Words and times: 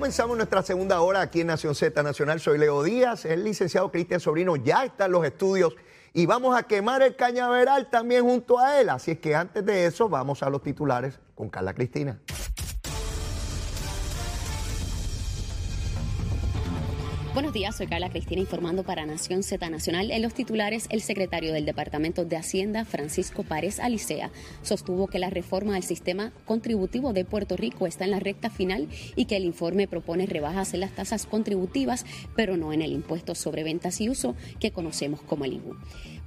Comenzamos 0.00 0.34
nuestra 0.34 0.62
segunda 0.62 1.02
hora 1.02 1.20
aquí 1.20 1.42
en 1.42 1.48
Nación 1.48 1.74
Z 1.74 2.02
Nacional. 2.02 2.40
Soy 2.40 2.56
Leo 2.56 2.82
Díaz, 2.82 3.26
el 3.26 3.44
licenciado 3.44 3.92
Cristian 3.92 4.18
Sobrino 4.18 4.56
ya 4.56 4.82
está 4.86 5.04
en 5.04 5.12
los 5.12 5.26
estudios 5.26 5.74
y 6.14 6.24
vamos 6.24 6.56
a 6.56 6.62
quemar 6.62 7.02
el 7.02 7.16
cañaveral 7.16 7.90
también 7.90 8.24
junto 8.24 8.58
a 8.58 8.80
él. 8.80 8.88
Así 8.88 9.10
es 9.10 9.18
que 9.18 9.34
antes 9.34 9.62
de 9.62 9.84
eso 9.84 10.08
vamos 10.08 10.42
a 10.42 10.48
los 10.48 10.62
titulares 10.62 11.20
con 11.34 11.50
Carla 11.50 11.74
Cristina. 11.74 12.18
Buenos 17.32 17.52
días, 17.52 17.76
soy 17.76 17.86
Carla 17.86 18.10
Cristina 18.10 18.40
informando 18.40 18.82
para 18.82 19.06
Nación 19.06 19.44
Z 19.44 19.70
Nacional. 19.70 20.10
En 20.10 20.20
los 20.20 20.34
titulares, 20.34 20.88
el 20.90 21.00
secretario 21.00 21.52
del 21.52 21.64
Departamento 21.64 22.24
de 22.24 22.36
Hacienda, 22.36 22.84
Francisco 22.84 23.44
Párez 23.44 23.78
Alicea, 23.78 24.32
sostuvo 24.62 25.06
que 25.06 25.20
la 25.20 25.30
reforma 25.30 25.74
del 25.74 25.84
sistema 25.84 26.32
contributivo 26.44 27.12
de 27.12 27.24
Puerto 27.24 27.56
Rico 27.56 27.86
está 27.86 28.04
en 28.04 28.10
la 28.10 28.18
recta 28.18 28.50
final 28.50 28.88
y 29.14 29.26
que 29.26 29.36
el 29.36 29.44
informe 29.44 29.86
propone 29.86 30.26
rebajas 30.26 30.74
en 30.74 30.80
las 30.80 30.90
tasas 30.90 31.26
contributivas, 31.26 32.04
pero 32.34 32.56
no 32.56 32.72
en 32.72 32.82
el 32.82 32.90
impuesto 32.90 33.36
sobre 33.36 33.62
ventas 33.62 34.00
y 34.00 34.08
uso 34.08 34.34
que 34.58 34.72
conocemos 34.72 35.20
como 35.22 35.44
el 35.44 35.52
IBU. 35.52 35.76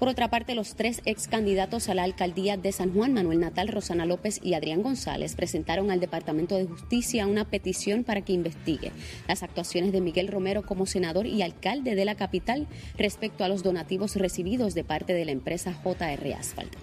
Por 0.03 0.09
otra 0.09 0.29
parte, 0.29 0.53
los 0.53 0.75
tres 0.75 1.01
ex 1.05 1.29
candidatos 1.29 1.87
a 1.87 1.93
la 1.93 2.03
alcaldía 2.03 2.57
de 2.57 2.73
San 2.73 2.93
Juan, 2.93 3.13
Manuel 3.13 3.39
Natal, 3.39 3.69
Rosana 3.69 4.05
López 4.05 4.41
y 4.43 4.53
Adrián 4.53 4.81
González, 4.81 5.33
presentaron 5.33 5.91
al 5.91 6.01
Departamento 6.01 6.57
de 6.57 6.65
Justicia 6.65 7.25
una 7.25 7.45
petición 7.45 8.03
para 8.03 8.19
que 8.19 8.33
investigue 8.33 8.91
las 9.29 9.43
actuaciones 9.43 9.93
de 9.93 10.01
Miguel 10.01 10.27
Romero 10.27 10.63
como 10.63 10.87
senador 10.87 11.25
y 11.25 11.41
alcalde 11.41 11.95
de 11.95 12.03
la 12.03 12.15
capital 12.15 12.67
respecto 12.97 13.45
a 13.45 13.47
los 13.47 13.63
donativos 13.63 14.17
recibidos 14.17 14.73
de 14.73 14.83
parte 14.83 15.13
de 15.13 15.23
la 15.23 15.31
empresa 15.31 15.71
JR 15.71 16.33
Asphalt. 16.37 16.73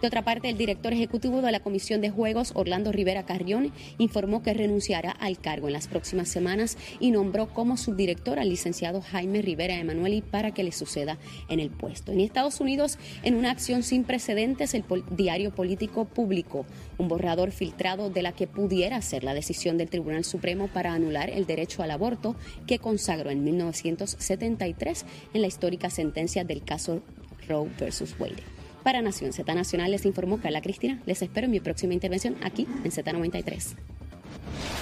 De 0.00 0.08
otra 0.08 0.22
parte, 0.22 0.50
el 0.50 0.58
director 0.58 0.92
ejecutivo 0.92 1.40
de 1.40 1.50
la 1.50 1.60
Comisión 1.60 2.00
de 2.00 2.10
Juegos, 2.10 2.52
Orlando 2.54 2.92
Rivera 2.92 3.24
Carrión, 3.24 3.72
informó 3.98 4.42
que 4.42 4.52
renunciará 4.52 5.10
al 5.10 5.38
cargo 5.38 5.68
en 5.68 5.72
las 5.72 5.88
próximas 5.88 6.28
semanas 6.28 6.76
y 7.00 7.10
nombró 7.10 7.48
como 7.48 7.76
subdirector 7.76 8.38
al 8.38 8.50
licenciado 8.50 9.00
Jaime 9.00 9.40
Rivera 9.40 9.76
Emanueli 9.78 10.20
para 10.20 10.52
que 10.52 10.64
le 10.64 10.72
suceda 10.72 11.18
en 11.48 11.60
el 11.60 11.70
puesto. 11.70 12.12
En 12.12 12.20
Estados 12.20 12.60
Unidos, 12.60 12.98
en 13.22 13.34
una 13.34 13.50
acción 13.50 13.82
sin 13.82 14.04
precedentes, 14.04 14.74
el 14.74 14.84
diario 15.10 15.54
político 15.54 16.04
publicó 16.04 16.66
un 16.98 17.08
borrador 17.08 17.50
filtrado 17.50 18.10
de 18.10 18.22
la 18.22 18.32
que 18.32 18.46
pudiera 18.46 19.00
ser 19.00 19.24
la 19.24 19.34
decisión 19.34 19.78
del 19.78 19.88
Tribunal 19.88 20.24
Supremo 20.24 20.68
para 20.68 20.92
anular 20.92 21.30
el 21.30 21.46
derecho 21.46 21.82
al 21.82 21.90
aborto 21.90 22.36
que 22.66 22.78
consagró 22.78 23.30
en 23.30 23.44
1973 23.44 25.06
en 25.32 25.40
la 25.40 25.46
histórica 25.46 25.90
sentencia 25.90 26.44
del 26.44 26.62
caso 26.62 27.02
Roe 27.48 27.70
versus 27.78 28.14
Wade. 28.18 28.55
Para 28.86 29.02
Nación 29.02 29.32
Z 29.32 29.52
Nacional 29.52 29.90
les 29.90 30.06
informó 30.06 30.40
Carla 30.40 30.62
Cristina. 30.62 31.02
Les 31.06 31.20
espero 31.20 31.46
en 31.46 31.50
mi 31.50 31.58
próxima 31.58 31.92
intervención 31.92 32.36
aquí 32.44 32.68
en 32.84 32.92
Z93. 32.92 33.74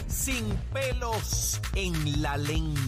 Sin 0.07 0.45
pelos 0.75 1.59
en 1.75 2.21
la 2.21 2.37
lengua. 2.37 2.83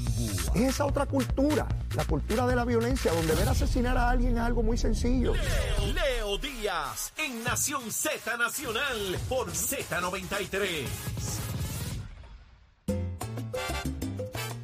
Es 0.54 0.74
esa 0.74 0.84
otra 0.84 1.06
cultura, 1.06 1.66
la 1.94 2.04
cultura 2.04 2.46
de 2.46 2.54
la 2.54 2.66
violencia, 2.66 3.12
donde 3.12 3.34
ver 3.34 3.48
asesinar 3.48 3.96
a 3.96 4.10
alguien 4.10 4.36
es 4.36 4.42
algo 4.42 4.62
muy 4.62 4.76
sencillo. 4.76 5.32
Leo, 5.32 5.94
Leo 5.94 6.36
Díaz, 6.36 7.14
en 7.16 7.42
Nación 7.44 7.90
Z 7.90 8.36
Nacional, 8.36 9.18
por 9.26 9.50
Z93. 9.50 11.45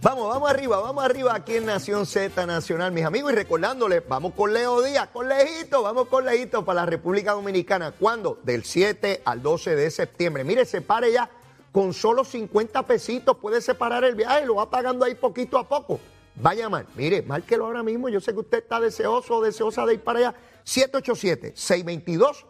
Vamos, 0.02 0.28
vamos 0.28 0.50
arriba, 0.50 0.80
vamos 0.80 1.04
arriba 1.04 1.32
aquí 1.32 1.54
en 1.54 1.66
Nación 1.66 2.06
Z 2.06 2.44
Nacional, 2.44 2.90
mis 2.90 3.04
amigos, 3.04 3.32
y 3.32 3.36
recordándoles, 3.36 4.02
vamos 4.08 4.34
con 4.34 4.52
Leo 4.52 4.82
Díaz, 4.82 5.10
con 5.12 5.28
Lejito, 5.28 5.80
vamos 5.84 6.08
con 6.08 6.24
Lejito 6.24 6.64
para 6.64 6.80
la 6.80 6.86
República 6.86 7.34
Dominicana. 7.34 7.92
¿Cuándo? 7.92 8.40
Del 8.42 8.64
7 8.64 9.22
al 9.24 9.42
12 9.42 9.76
de 9.76 9.88
septiembre. 9.92 10.42
Mire, 10.42 10.64
se 10.64 10.80
pare 10.80 11.12
ya 11.12 11.30
con 11.70 11.94
solo 11.94 12.24
50 12.24 12.84
pesitos, 12.84 13.36
puede 13.36 13.60
separar 13.60 14.02
el 14.02 14.16
viaje, 14.16 14.44
lo 14.44 14.56
va 14.56 14.68
pagando 14.68 15.04
ahí 15.04 15.14
poquito 15.14 15.56
a 15.56 15.68
poco. 15.68 16.00
Vaya 16.34 16.68
mal, 16.68 16.84
mire, 16.96 17.22
márquelo 17.22 17.66
ahora 17.66 17.84
mismo, 17.84 18.08
yo 18.08 18.20
sé 18.20 18.32
que 18.32 18.40
usted 18.40 18.58
está 18.58 18.80
deseoso 18.80 19.36
o 19.36 19.40
deseosa 19.40 19.86
de 19.86 19.94
ir 19.94 20.00
para 20.00 20.18
allá. 20.18 20.34
787-622. 20.64 22.46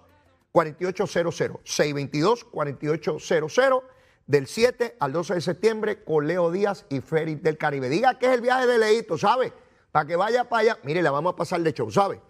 4800 0.52 1.60
622 1.64 2.44
4800 2.44 3.82
del 4.26 4.46
7 4.46 4.96
al 4.98 5.12
12 5.12 5.34
de 5.34 5.40
septiembre 5.40 6.04
con 6.04 6.26
Leo 6.26 6.50
Díaz 6.50 6.86
y 6.88 7.00
Félix 7.00 7.42
del 7.42 7.58
Caribe. 7.58 7.88
Diga 7.88 8.18
que 8.18 8.26
es 8.26 8.32
el 8.32 8.40
viaje 8.40 8.66
de 8.66 8.78
Leito, 8.78 9.18
¿sabe? 9.18 9.52
Para 9.90 10.06
que 10.06 10.16
vaya 10.16 10.48
para 10.48 10.62
allá. 10.62 10.78
Mire, 10.84 11.02
la 11.02 11.10
vamos 11.10 11.34
a 11.34 11.36
pasar 11.36 11.60
de 11.60 11.72
show, 11.72 11.90
¿sabe? 11.90 12.20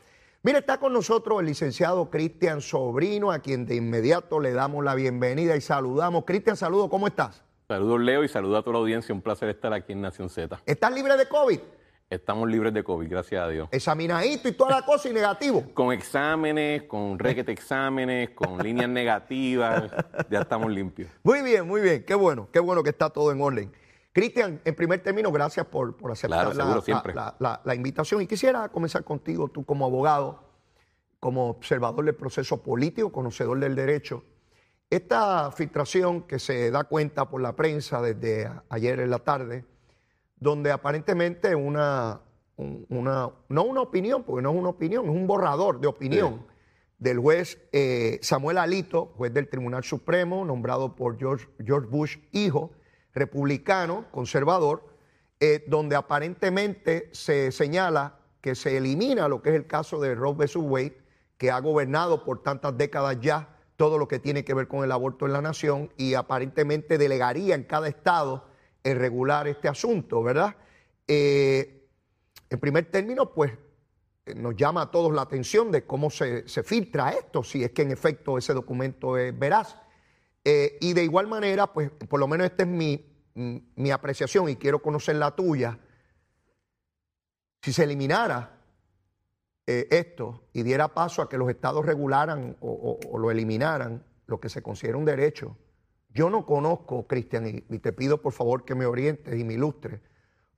Mire, 0.42 0.58
está 0.58 0.78
con 0.78 0.92
nosotros 0.92 1.38
el 1.40 1.46
licenciado 1.46 2.10
Cristian 2.10 2.60
Sobrino, 2.60 3.30
a 3.30 3.38
quien 3.38 3.64
de 3.64 3.76
inmediato 3.76 4.40
le 4.40 4.52
damos 4.52 4.84
la 4.84 4.94
bienvenida 4.96 5.54
y 5.54 5.60
saludamos. 5.60 6.24
Cristian, 6.24 6.56
saludo, 6.56 6.88
¿cómo 6.90 7.06
estás? 7.06 7.44
Saludos, 7.68 8.00
Leo, 8.00 8.24
y 8.24 8.28
saludo 8.28 8.56
a 8.56 8.62
toda 8.62 8.74
la 8.74 8.78
audiencia. 8.80 9.14
Un 9.14 9.22
placer 9.22 9.48
estar 9.48 9.72
aquí 9.72 9.92
en 9.92 10.00
Nación 10.00 10.28
Z. 10.28 10.60
¿Estás 10.66 10.92
libre 10.92 11.16
de 11.16 11.28
COVID? 11.28 11.60
Estamos 12.12 12.46
libres 12.46 12.74
de 12.74 12.84
COVID, 12.84 13.08
gracias 13.08 13.42
a 13.42 13.48
Dios. 13.48 13.68
Examinadito 13.72 14.46
y 14.46 14.52
toda 14.52 14.70
la 14.72 14.84
cosa 14.84 15.08
y 15.08 15.14
negativo. 15.14 15.64
Con 15.74 15.94
exámenes, 15.94 16.82
con 16.82 17.18
requete 17.18 17.52
exámenes, 17.52 18.30
con 18.30 18.58
líneas 18.58 18.90
negativas, 18.90 19.90
ya 20.28 20.40
estamos 20.40 20.70
limpios. 20.70 21.08
Muy 21.22 21.40
bien, 21.40 21.66
muy 21.66 21.80
bien, 21.80 22.04
qué 22.04 22.14
bueno, 22.14 22.48
qué 22.52 22.60
bueno 22.60 22.82
que 22.82 22.90
está 22.90 23.08
todo 23.08 23.32
en 23.32 23.40
orden. 23.40 23.72
Cristian, 24.12 24.60
en 24.62 24.74
primer 24.74 25.02
término, 25.02 25.32
gracias 25.32 25.64
por, 25.64 25.96
aceptar 26.10 26.54
la, 27.38 27.74
invitación. 27.74 28.20
Y 28.20 28.26
quisiera 28.26 28.68
comenzar 28.68 29.04
contigo, 29.04 29.48
tú 29.48 29.64
como 29.64 29.86
abogado, 29.86 30.44
como 31.18 31.48
observador 31.48 32.04
del 32.04 32.14
proceso 32.14 32.62
político, 32.62 33.10
conocedor 33.10 33.58
del 33.58 33.74
derecho. 33.74 34.22
Esta 34.90 35.50
filtración 35.50 36.24
que 36.24 36.38
se 36.38 36.70
da 36.70 36.84
cuenta 36.84 37.30
por 37.30 37.40
la 37.40 37.56
prensa 37.56 38.02
desde 38.02 38.50
ayer 38.68 39.00
en 39.00 39.08
la 39.08 39.20
tarde, 39.20 39.64
donde 40.42 40.72
aparentemente 40.72 41.54
una, 41.54 42.20
una, 42.56 43.30
no 43.48 43.62
una 43.62 43.80
opinión, 43.80 44.24
porque 44.24 44.42
no 44.42 44.50
es 44.50 44.56
una 44.56 44.70
opinión, 44.70 45.04
es 45.04 45.10
un 45.10 45.26
borrador 45.26 45.80
de 45.80 45.86
opinión 45.86 46.44
del 46.98 47.18
juez 47.20 47.58
eh, 47.72 48.18
Samuel 48.22 48.58
Alito, 48.58 49.12
juez 49.16 49.32
del 49.32 49.48
Tribunal 49.48 49.84
Supremo, 49.84 50.44
nombrado 50.44 50.96
por 50.96 51.16
George, 51.16 51.46
George 51.64 51.88
Bush, 51.88 52.18
hijo, 52.32 52.72
republicano, 53.14 54.06
conservador, 54.10 54.84
eh, 55.38 55.64
donde 55.68 55.94
aparentemente 55.94 57.08
se 57.12 57.52
señala 57.52 58.18
que 58.40 58.56
se 58.56 58.76
elimina 58.76 59.28
lo 59.28 59.42
que 59.42 59.50
es 59.50 59.56
el 59.56 59.68
caso 59.68 60.00
de 60.00 60.16
Roe 60.16 60.34
vs. 60.34 60.56
Wade, 60.56 60.98
que 61.38 61.52
ha 61.52 61.60
gobernado 61.60 62.24
por 62.24 62.42
tantas 62.42 62.76
décadas 62.76 63.18
ya 63.20 63.56
todo 63.76 63.96
lo 63.96 64.08
que 64.08 64.18
tiene 64.18 64.44
que 64.44 64.54
ver 64.54 64.66
con 64.66 64.82
el 64.82 64.90
aborto 64.90 65.26
en 65.26 65.32
la 65.32 65.40
nación 65.40 65.92
y 65.96 66.14
aparentemente 66.14 66.98
delegaría 66.98 67.54
en 67.54 67.62
cada 67.62 67.88
estado 67.88 68.51
regular 68.84 69.48
este 69.48 69.68
asunto, 69.68 70.22
¿verdad? 70.22 70.56
Eh, 71.06 71.88
en 72.50 72.60
primer 72.60 72.90
término, 72.90 73.32
pues 73.32 73.52
eh, 74.26 74.34
nos 74.34 74.56
llama 74.56 74.82
a 74.82 74.90
todos 74.90 75.12
la 75.12 75.22
atención 75.22 75.70
de 75.70 75.84
cómo 75.84 76.10
se, 76.10 76.44
filtra 76.64 77.10
esto, 77.10 77.42
si 77.42 77.64
es 77.64 77.70
que 77.72 77.82
en 77.82 77.90
efecto 77.90 78.38
ese 78.38 78.54
documento 78.54 79.16
es 79.16 79.36
veraz. 79.38 79.76
Eh, 80.44 80.78
y 80.80 80.92
de 80.92 81.04
igual 81.04 81.28
manera, 81.28 81.72
pues 81.72 81.90
por 81.90 82.18
lo 82.18 82.26
menos 82.26 82.46
esta 82.46 82.64
es 82.64 82.68
mi, 82.68 83.04
mi 83.34 83.90
apreciación 83.90 84.48
y 84.48 84.56
quiero 84.56 84.82
conocer 84.82 85.16
la 85.16 85.34
tuya. 85.34 85.78
Si 87.62 87.72
se 87.72 87.84
eliminara 87.84 88.58
esto 89.64 90.48
y 90.52 90.64
diera 90.64 90.88
paso 90.88 91.22
a 91.22 91.28
que 91.28 91.38
los 91.38 91.48
estados 91.48 91.86
regularan 91.86 92.56
o, 92.60 92.98
o 93.08 93.18
lo 93.18 93.30
eliminaran, 93.30 94.04
lo 94.26 94.40
que 94.40 94.48
se 94.48 94.60
considera 94.60 94.98
un 94.98 95.04
derecho, 95.04 95.56
yo 96.14 96.28
no 96.30 96.44
conozco, 96.44 97.06
Cristian, 97.06 97.64
y, 97.68 97.78
te 97.78 97.92
pido 97.92 98.20
por 98.20 98.32
favor 98.32 98.64
que 98.64 98.74
me 98.74 98.86
orientes 98.86 99.38
y 99.38 99.44
me 99.44 99.54
ilustres, 99.54 100.00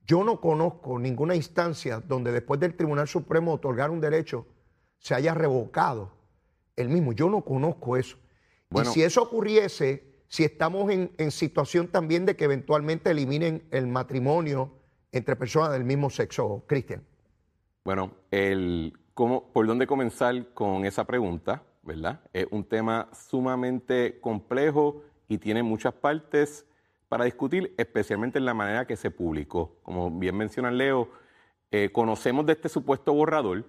yo 0.05 0.23
no 0.23 0.39
conozco 0.39 0.99
ninguna 0.99 1.35
instancia 1.35 1.99
donde 1.99 2.31
después 2.31 2.59
del 2.59 2.75
Tribunal 2.75 3.07
Supremo 3.07 3.53
otorgar 3.53 3.89
un 3.89 4.01
derecho 4.01 4.45
se 4.99 5.15
haya 5.15 5.33
revocado 5.33 6.11
el 6.75 6.89
mismo. 6.89 7.13
Yo 7.13 7.29
no 7.29 7.43
conozco 7.43 7.97
eso. 7.97 8.17
y 8.71 8.85
si 8.85 9.01
eso 9.01 9.23
ocurriese, 9.23 10.23
si 10.27 10.43
estamos 10.43 10.91
en, 10.91 11.31
situación 11.31 11.87
también 11.87 12.25
de 12.25 12.35
que 12.35 12.43
eventualmente 12.43 13.11
eliminen 13.11 13.67
el 13.71 13.87
matrimonio 13.87 14.73
entre 15.11 15.35
personas 15.35 15.71
del 15.71 15.85
mismo 15.85 16.09
sexo, 16.09 16.65
Cristian. 16.67 17.03
Bueno, 17.83 18.11
el, 18.31 18.93
¿cómo, 19.13 19.51
¿por 19.53 19.65
dónde 19.65 19.87
comenzar 19.87 20.53
con 20.53 20.85
esa 20.85 21.05
pregunta? 21.05 21.63
¿Verdad? 21.81 22.21
Es 22.33 22.47
un 22.51 22.63
tema 22.63 23.09
sumamente 23.13 24.19
complejo 24.19 25.03
y 25.27 25.37
tiene 25.37 25.63
muchas 25.63 25.93
partes 25.93 26.65
para 27.09 27.25
discutir, 27.25 27.73
especialmente 27.77 28.39
en 28.39 28.45
la 28.45 28.53
manera 28.53 28.85
que 28.85 28.95
se 28.95 29.11
publicó. 29.11 29.77
Como 29.83 30.11
bien 30.11 30.35
menciona 30.35 30.71
Leo, 30.71 31.09
eh, 31.71 31.89
conocemos 31.91 32.45
de 32.45 32.53
este 32.53 32.69
supuesto 32.69 33.13
borrador 33.13 33.65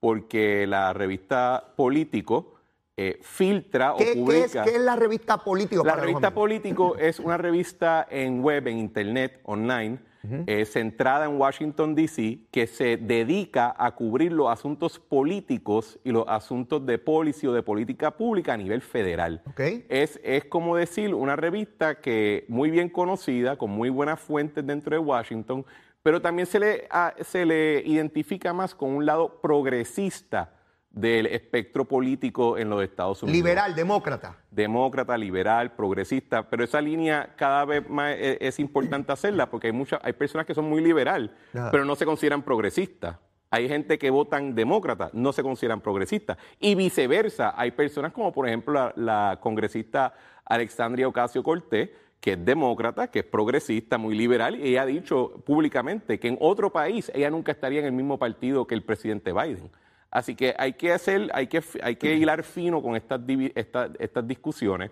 porque 0.00 0.66
la 0.66 0.92
revista 0.92 1.74
Político 1.76 2.54
eh, 2.96 3.18
filtra 3.22 3.94
o 3.94 3.98
publica. 3.98 4.64
¿qué 4.64 4.76
es, 4.76 4.80
la 4.80 4.96
revista 4.96 5.38
Político? 5.38 5.84
La 5.84 5.96
revista 5.96 6.32
Político 6.32 6.96
es 6.96 7.20
una 7.20 7.36
revista 7.36 8.06
en 8.10 8.42
web, 8.42 8.66
en 8.66 8.78
internet, 8.78 9.40
online, 9.44 9.98
eh, 10.46 10.64
centrada 10.64 11.26
en 11.26 11.40
Washington, 11.40 11.94
D.C., 11.94 12.40
que 12.50 12.66
se 12.66 12.96
dedica 12.96 13.74
a 13.78 13.94
cubrir 13.94 14.32
los 14.32 14.50
asuntos 14.50 14.98
políticos 14.98 15.98
y 16.04 16.10
los 16.10 16.24
asuntos 16.26 16.84
de 16.84 16.98
policy 16.98 17.46
o 17.46 17.52
de 17.52 17.62
política 17.62 18.10
pública 18.10 18.54
a 18.54 18.56
nivel 18.56 18.82
federal. 18.82 19.42
Es, 19.88 20.20
es 20.22 20.44
como 20.44 20.76
decir 20.76 21.14
una 21.14 21.36
revista 21.36 22.00
que 22.00 22.44
muy 22.48 22.70
bien 22.70 22.88
conocida, 22.88 23.56
con 23.56 23.70
muy 23.70 23.90
buenas 23.90 24.20
fuentes 24.20 24.66
dentro 24.66 24.94
de 24.94 24.98
Washington, 24.98 25.64
pero 26.02 26.20
también 26.20 26.46
se 26.46 26.58
le, 26.58 26.88
se 27.20 27.44
le 27.44 27.82
identifica 27.84 28.52
más 28.52 28.74
con 28.74 28.90
un 28.90 29.06
lado 29.06 29.40
progresista 29.40 30.57
del 30.90 31.26
espectro 31.26 31.84
político 31.84 32.58
en 32.58 32.70
los 32.70 32.82
Estados 32.82 33.22
Unidos. 33.22 33.36
Liberal, 33.36 33.74
demócrata. 33.74 34.36
Demócrata, 34.50 35.16
liberal, 35.16 35.72
progresista, 35.72 36.48
pero 36.48 36.64
esa 36.64 36.80
línea 36.80 37.34
cada 37.36 37.64
vez 37.64 37.88
más 37.88 38.14
e, 38.16 38.38
es, 38.40 38.58
importante 38.58 39.12
hacerla 39.12 39.50
porque 39.50 39.68
hay 39.68 39.72
muchas, 39.72 40.00
hay 40.02 40.12
personas 40.14 40.46
que 40.46 40.54
son 40.54 40.68
muy 40.68 40.82
liberal, 40.82 41.34
pero 41.70 41.84
no 41.84 41.94
se 41.94 42.04
consideran 42.04 42.42
progresistas. 42.42 43.16
Hay 43.50 43.66
gente 43.68 43.98
que 43.98 44.10
votan 44.10 44.54
demócrata, 44.54 45.10
no 45.14 45.32
se 45.32 45.42
consideran 45.42 45.80
progresistas. 45.80 46.36
Y 46.58 46.74
viceversa, 46.74 47.54
hay 47.56 47.70
personas 47.70 48.12
como 48.12 48.30
por 48.32 48.46
ejemplo 48.46 48.74
la, 48.74 48.92
la 48.96 49.38
congresista 49.40 50.12
Alexandria 50.44 51.08
Ocasio 51.08 51.42
Cortés, 51.42 51.90
que 52.20 52.32
es 52.32 52.44
demócrata, 52.44 53.10
que 53.10 53.20
es 53.20 53.24
progresista, 53.24 53.96
muy 53.96 54.16
liberal, 54.16 54.56
y 54.56 54.70
ella 54.70 54.82
ha 54.82 54.86
dicho 54.86 55.42
públicamente 55.46 56.18
que 56.18 56.28
en 56.28 56.36
otro 56.40 56.72
país 56.72 57.10
ella 57.14 57.30
nunca 57.30 57.52
estaría 57.52 57.80
en 57.80 57.86
el 57.86 57.92
mismo 57.92 58.18
partido 58.18 58.66
que 58.66 58.74
el 58.74 58.82
presidente 58.82 59.32
Biden. 59.32 59.70
Así 60.10 60.34
que 60.34 60.54
hay 60.58 60.72
que 60.72 60.92
hacer, 60.92 61.30
hay 61.34 61.46
que, 61.46 61.62
hay 61.82 61.96
que 61.96 62.14
hilar 62.14 62.42
fino 62.42 62.82
con 62.82 62.96
estas, 62.96 63.20
estas 63.54 64.26
discusiones. 64.26 64.90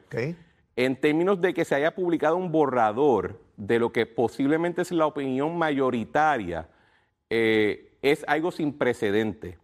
En 0.77 0.97
términos 0.97 1.41
de 1.41 1.55
que 1.55 1.65
se 1.65 1.75
haya 1.75 1.95
publicado 1.95 2.37
un 2.37 2.53
borrador 2.53 3.41
de 3.57 3.79
lo 3.79 3.93
que 3.93 4.05
posiblemente 4.05 4.83
es 4.83 4.93
la 4.93 5.07
opinión 5.07 5.57
mayoritaria, 5.57 6.69
eh, 7.31 7.97
es 8.03 8.25
algo 8.29 8.51
sin 8.51 8.77
precedente. 8.77 9.59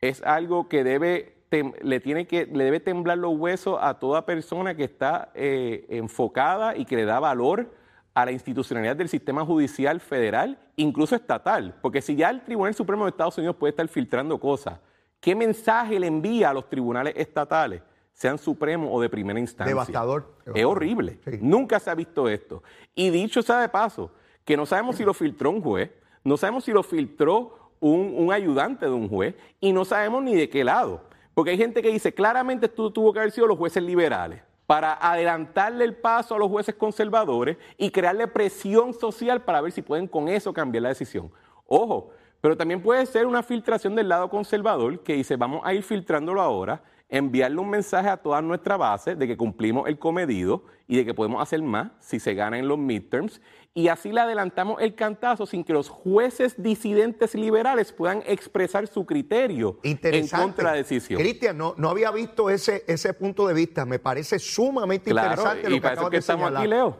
Es 0.00 0.22
algo 0.22 0.68
que 0.68 0.84
debe, 0.84 1.34
le, 1.82 1.98
tiene 1.98 2.28
que, 2.28 2.46
le 2.46 2.64
debe 2.64 2.78
temblar 2.78 3.18
los 3.18 3.36
huesos 3.36 3.78
a 3.80 3.98
toda 3.98 4.24
persona 4.24 4.76
que 4.76 4.84
está 4.84 5.32
eh, 5.34 5.84
enfocada 5.88 6.76
y 6.76 6.84
que 6.84 6.94
le 6.94 7.04
da 7.04 7.18
valor 7.18 7.74
a 8.14 8.24
la 8.24 8.32
institucionalidad 8.32 8.94
del 8.94 9.08
sistema 9.08 9.44
judicial 9.44 9.98
federal, 9.98 10.58
incluso 10.76 11.16
estatal. 11.16 11.74
Porque 11.82 12.02
si 12.02 12.14
ya 12.14 12.30
el 12.30 12.42
Tribunal 12.42 12.74
Supremo 12.74 13.04
de 13.04 13.10
Estados 13.10 13.38
Unidos 13.38 13.56
puede 13.56 13.70
estar 13.70 13.88
filtrando 13.88 14.38
cosas, 14.38 14.78
¿Qué 15.22 15.36
mensaje 15.36 16.00
le 16.00 16.08
envía 16.08 16.50
a 16.50 16.52
los 16.52 16.68
tribunales 16.68 17.14
estatales, 17.16 17.80
sean 18.12 18.38
supremos 18.38 18.88
o 18.92 19.00
de 19.00 19.08
primera 19.08 19.38
instancia? 19.38 19.72
Devastador. 19.72 20.34
Es 20.52 20.64
horrible. 20.64 21.20
Nunca 21.40 21.78
se 21.78 21.90
ha 21.90 21.94
visto 21.94 22.28
esto. 22.28 22.64
Y 22.96 23.10
dicho 23.10 23.40
sea 23.40 23.60
de 23.60 23.68
paso, 23.68 24.10
que 24.44 24.56
no 24.56 24.66
sabemos 24.66 24.96
si 24.96 25.04
lo 25.04 25.14
filtró 25.14 25.50
un 25.50 25.62
juez, 25.62 25.92
no 26.24 26.36
sabemos 26.36 26.64
si 26.64 26.72
lo 26.72 26.82
filtró 26.82 27.70
un, 27.78 28.32
ayudante 28.32 28.86
de 28.86 28.90
un 28.90 29.08
juez 29.08 29.36
y 29.60 29.72
no 29.72 29.84
sabemos 29.84 30.24
ni 30.24 30.34
de 30.34 30.50
qué 30.50 30.64
lado. 30.64 31.02
Porque 31.34 31.52
hay 31.52 31.56
gente 31.56 31.82
que 31.82 31.92
dice, 31.92 32.12
claramente 32.12 32.66
esto 32.66 32.92
tuvo 32.92 33.12
que 33.12 33.20
haber 33.20 33.30
sido 33.30 33.46
los 33.46 33.58
jueces 33.58 33.84
liberales 33.84 34.42
para 34.66 34.94
adelantarle 34.94 35.84
el 35.84 35.94
paso 35.94 36.34
a 36.34 36.38
los 36.38 36.48
jueces 36.48 36.74
conservadores 36.74 37.58
y 37.78 37.90
crearle 37.90 38.26
presión 38.26 38.92
social 38.92 39.42
para 39.42 39.60
ver 39.60 39.70
si 39.70 39.82
pueden 39.82 40.08
con 40.08 40.26
eso 40.26 40.52
cambiar 40.52 40.82
la 40.82 40.88
decisión. 40.88 41.30
Ojo, 41.68 42.10
pero 42.42 42.56
también 42.56 42.82
puede 42.82 43.06
ser 43.06 43.24
una 43.26 43.42
filtración 43.44 43.94
del 43.94 44.08
lado 44.08 44.28
conservador 44.28 45.02
que 45.04 45.14
dice, 45.14 45.36
vamos 45.36 45.62
a 45.64 45.74
ir 45.74 45.84
filtrándolo 45.84 46.42
ahora, 46.42 46.82
enviarle 47.08 47.60
un 47.60 47.70
mensaje 47.70 48.08
a 48.08 48.16
toda 48.16 48.42
nuestra 48.42 48.76
base 48.76 49.14
de 49.14 49.28
que 49.28 49.36
cumplimos 49.36 49.86
el 49.86 49.96
comedido 49.96 50.64
y 50.88 50.96
de 50.96 51.04
que 51.04 51.14
podemos 51.14 51.40
hacer 51.40 51.62
más 51.62 51.92
si 52.00 52.18
se 52.18 52.34
gana 52.34 52.58
en 52.58 52.66
los 52.66 52.78
midterms. 52.78 53.40
Y 53.74 53.86
así 53.86 54.10
le 54.10 54.22
adelantamos 54.22 54.82
el 54.82 54.96
cantazo 54.96 55.46
sin 55.46 55.62
que 55.62 55.72
los 55.72 55.88
jueces 55.88 56.60
disidentes 56.60 57.36
liberales 57.36 57.92
puedan 57.92 58.24
expresar 58.26 58.88
su 58.88 59.06
criterio 59.06 59.78
en 59.84 60.26
contra 60.26 60.70
de 60.70 60.76
la 60.76 60.82
decisión. 60.82 61.20
Cristian, 61.20 61.56
no, 61.56 61.74
no 61.78 61.90
había 61.90 62.10
visto 62.10 62.50
ese, 62.50 62.82
ese 62.88 63.14
punto 63.14 63.46
de 63.46 63.54
vista. 63.54 63.86
Me 63.86 64.00
parece 64.00 64.40
sumamente 64.40 65.10
interesante 65.10 65.70
lo 65.70 65.80
que 65.80 65.86
acabas 65.86 66.10
que 66.10 66.16
estamos 66.16 66.52
aquí, 66.52 66.66
Leo. 66.66 66.98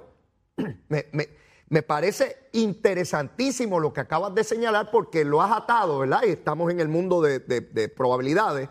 me, 0.88 1.06
me 1.10 1.41
parece 1.82 2.36
interesantísimo 2.52 3.80
lo 3.80 3.94
que 3.94 4.00
acabas 4.00 4.34
de 4.34 4.44
señalar 4.44 4.90
porque 4.90 5.24
lo 5.24 5.40
has 5.40 5.52
atado, 5.52 6.00
¿verdad? 6.00 6.20
Y 6.26 6.28
estamos 6.28 6.70
en 6.70 6.80
el 6.80 6.88
mundo 6.88 7.22
de, 7.22 7.40
probabilidades, 7.96 8.68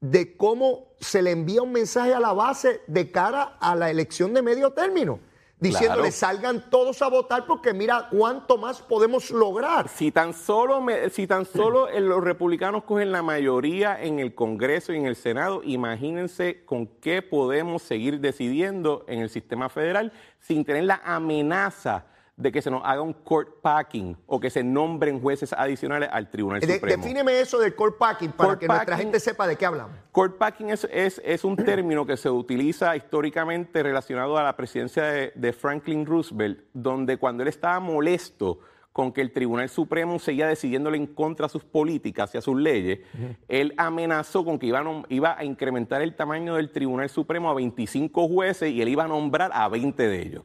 de 0.00 0.36
cómo 0.36 0.92
se 1.00 1.22
le 1.22 1.32
envía 1.32 1.62
un 1.62 1.72
mensaje 1.72 2.14
a 2.14 2.20
la 2.20 2.32
base 2.32 2.82
de 2.86 3.10
cara 3.10 3.56
a 3.58 3.74
la 3.74 3.90
elección 3.90 4.32
de 4.32 4.42
medio 4.42 4.70
término 4.70 5.18
diciéndole 5.58 6.12
salgan 6.12 6.68
todos 6.70 7.00
a 7.02 7.08
votar 7.08 7.46
porque 7.46 7.72
mira 7.72 8.08
cuánto 8.10 8.58
más 8.58 8.82
podemos 8.82 9.30
lograr. 9.30 9.88
Si 9.88 10.12
tan 10.12 10.34
solo, 10.34 10.84
si 11.10 11.26
tan 11.26 11.46
solo 11.46 11.88
los 11.98 12.22
republicanos 12.22 12.84
cogen 12.84 13.10
la 13.10 13.22
mayoría 13.22 14.00
en 14.00 14.20
el 14.20 14.34
Congreso 14.34 14.92
y 14.92 14.98
en 14.98 15.06
el 15.06 15.16
Senado, 15.16 15.62
imagínense 15.64 16.64
con 16.64 16.86
qué 16.86 17.22
podemos 17.22 17.82
seguir 17.82 18.20
decidiendo 18.20 19.04
en 19.08 19.20
el 19.20 19.30
sistema 19.30 19.68
federal 19.68 20.12
sin 20.38 20.64
tener 20.64 20.84
la 20.84 21.00
amenaza 21.04 22.04
de 22.36 22.52
que 22.52 22.60
se 22.60 22.70
nos 22.70 22.82
haga 22.84 23.00
un 23.00 23.14
court 23.14 23.62
packing 23.62 24.16
o 24.26 24.38
que 24.38 24.50
se 24.50 24.62
nombren 24.62 25.20
jueces 25.20 25.54
adicionales 25.54 26.10
al 26.12 26.30
Tribunal 26.30 26.60
Supremo. 26.60 27.02
Defíneme 27.02 27.40
eso 27.40 27.58
del 27.58 27.74
court 27.74 27.96
packing 27.96 28.32
para 28.32 28.58
que 28.58 28.68
nuestra 28.68 28.96
gente 28.98 29.18
sepa 29.20 29.46
de 29.46 29.56
qué 29.56 29.64
hablamos. 29.64 29.96
Court 30.12 30.36
packing 30.36 30.68
es, 30.68 30.86
es, 30.92 31.44
un 31.44 31.56
término 31.56 32.04
que 32.04 32.16
se 32.18 32.28
utiliza 32.28 32.94
históricamente 32.94 33.82
relacionado 33.82 34.36
a 34.36 34.42
la 34.42 34.54
presidencia 34.54 35.04
de, 35.04 35.52
Franklin 35.52 36.04
Roosevelt, 36.04 36.60
donde 36.74 37.16
cuando 37.16 37.42
él 37.42 37.48
estaba 37.48 37.80
molesto 37.80 38.60
con 38.92 39.12
que 39.12 39.22
el 39.22 39.32
Tribunal 39.32 39.68
Supremo 39.70 40.18
seguía 40.18 40.46
decidiéndole 40.46 40.98
en 40.98 41.06
contra 41.06 41.46
de 41.46 41.52
sus 41.52 41.64
políticas 41.64 42.34
y 42.34 42.38
a 42.38 42.42
sus 42.42 42.58
leyes, 42.58 43.00
él 43.48 43.72
amenazó 43.78 44.44
con 44.44 44.58
que 44.58 44.66
iba 44.66 44.80
a, 44.80 45.02
iba 45.08 45.38
a 45.38 45.44
incrementar 45.44 46.02
el 46.02 46.14
tamaño 46.14 46.56
del 46.56 46.70
Tribunal 46.70 47.08
Supremo 47.08 47.50
a 47.50 47.54
25 47.54 48.28
jueces 48.28 48.70
y 48.70 48.82
él 48.82 48.88
iba 48.88 49.04
a 49.04 49.08
nombrar 49.08 49.50
a 49.54 49.68
20 49.68 50.02
de 50.02 50.20
ellos. 50.20 50.42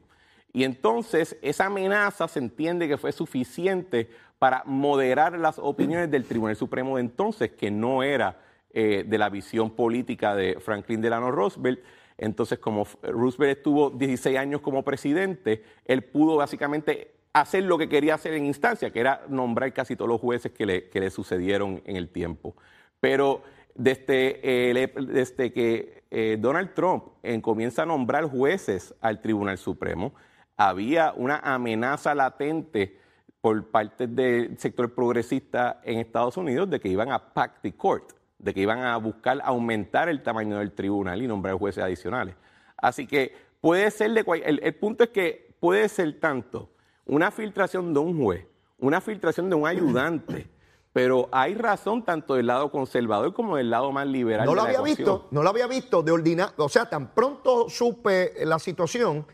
Y 0.53 0.63
entonces 0.63 1.37
esa 1.41 1.67
amenaza 1.67 2.27
se 2.27 2.39
entiende 2.39 2.87
que 2.87 2.97
fue 2.97 3.11
suficiente 3.11 4.09
para 4.37 4.63
moderar 4.65 5.37
las 5.37 5.59
opiniones 5.59 6.09
del 6.09 6.25
Tribunal 6.25 6.55
Supremo 6.55 6.95
de 6.95 7.03
entonces, 7.03 7.51
que 7.51 7.71
no 7.71 8.03
era 8.03 8.39
eh, 8.73 9.05
de 9.07 9.17
la 9.17 9.29
visión 9.29 9.71
política 9.71 10.35
de 10.35 10.57
Franklin 10.59 11.01
Delano 11.01 11.31
Roosevelt. 11.31 11.79
Entonces, 12.17 12.59
como 12.59 12.85
Roosevelt 13.03 13.57
estuvo 13.57 13.89
16 13.91 14.37
años 14.37 14.61
como 14.61 14.83
presidente, 14.83 15.63
él 15.85 16.03
pudo 16.03 16.37
básicamente 16.37 17.11
hacer 17.33 17.63
lo 17.63 17.77
que 17.77 17.87
quería 17.87 18.15
hacer 18.15 18.33
en 18.33 18.45
instancia, 18.45 18.91
que 18.91 18.99
era 18.99 19.23
nombrar 19.29 19.71
casi 19.73 19.95
todos 19.95 20.09
los 20.09 20.19
jueces 20.19 20.51
que 20.51 20.65
le, 20.65 21.09
sucedieron 21.09 21.81
en 21.85 21.95
el 21.95 22.09
tiempo. 22.09 22.55
Pero 22.99 23.43
desde, 23.75 24.39
eh, 24.43 25.51
que 25.53 26.03
eh, 26.11 26.37
Donald 26.39 26.73
Trump 26.73 27.05
comienza 27.41 27.83
a 27.83 27.85
nombrar 27.85 28.25
jueces 28.25 28.93
al 29.01 29.21
Tribunal 29.21 29.57
Supremo, 29.57 30.13
había 30.57 31.13
una 31.15 31.37
amenaza 31.37 32.13
latente 32.15 32.99
por 33.41 33.69
parte 33.69 34.07
del 34.07 34.57
sector 34.59 34.93
progresista 34.93 35.81
en 35.83 35.99
Estados 35.99 36.37
Unidos 36.37 36.69
de 36.69 36.79
que 36.79 36.89
iban 36.89 37.11
a 37.11 37.33
pack 37.33 37.61
the 37.61 37.73
court, 37.73 38.11
de 38.37 38.53
que 38.53 38.61
iban 38.61 38.79
a 38.79 38.97
buscar 38.97 39.41
aumentar 39.43 40.09
el 40.09 40.21
tamaño 40.21 40.59
del 40.59 40.73
tribunal 40.73 41.21
y 41.21 41.27
nombrar 41.27 41.55
jueces 41.55 41.83
adicionales. 41.83 42.35
Así 42.77 43.07
que 43.07 43.33
puede 43.59 43.89
ser 43.91 44.11
de 44.11 44.23
el, 44.45 44.59
el 44.63 44.75
punto 44.75 45.03
es 45.03 45.09
que 45.09 45.55
puede 45.59 45.89
ser 45.89 46.19
tanto 46.19 46.69
una 47.05 47.31
filtración 47.31 47.93
de 47.93 47.99
un 47.99 48.23
juez, 48.23 48.45
una 48.77 49.01
filtración 49.01 49.49
de 49.49 49.55
un 49.55 49.67
ayudante. 49.67 50.47
pero 50.93 51.29
hay 51.31 51.55
razón 51.55 52.03
tanto 52.03 52.35
del 52.35 52.47
lado 52.47 52.69
conservador 52.69 53.33
como 53.33 53.55
del 53.57 53.69
lado 53.69 53.91
más 53.91 54.07
liberal. 54.07 54.45
No 54.45 54.55
lo 54.55 54.61
había 54.61 54.81
visto, 54.81 55.27
no 55.31 55.41
lo 55.41 55.49
había 55.49 55.67
visto 55.67 56.03
de 56.03 56.11
ordinar, 56.11 56.53
o 56.57 56.69
sea, 56.69 56.89
tan 56.89 57.13
pronto 57.13 57.69
supe 57.69 58.33
la 58.45 58.59
situación, 58.59 59.25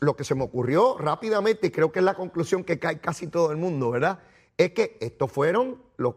lo 0.00 0.16
que 0.16 0.24
se 0.24 0.34
me 0.34 0.44
ocurrió 0.44 0.96
rápidamente, 0.98 1.68
y 1.68 1.70
creo 1.70 1.92
que 1.92 2.00
es 2.00 2.04
la 2.04 2.14
conclusión 2.14 2.64
que 2.64 2.78
cae 2.78 2.98
casi 2.98 3.28
todo 3.28 3.50
el 3.50 3.56
mundo, 3.56 3.90
¿verdad? 3.90 4.18
Es 4.56 4.72
que 4.72 4.96
estos 5.00 5.30
fueron 5.30 5.80
los, 5.96 6.14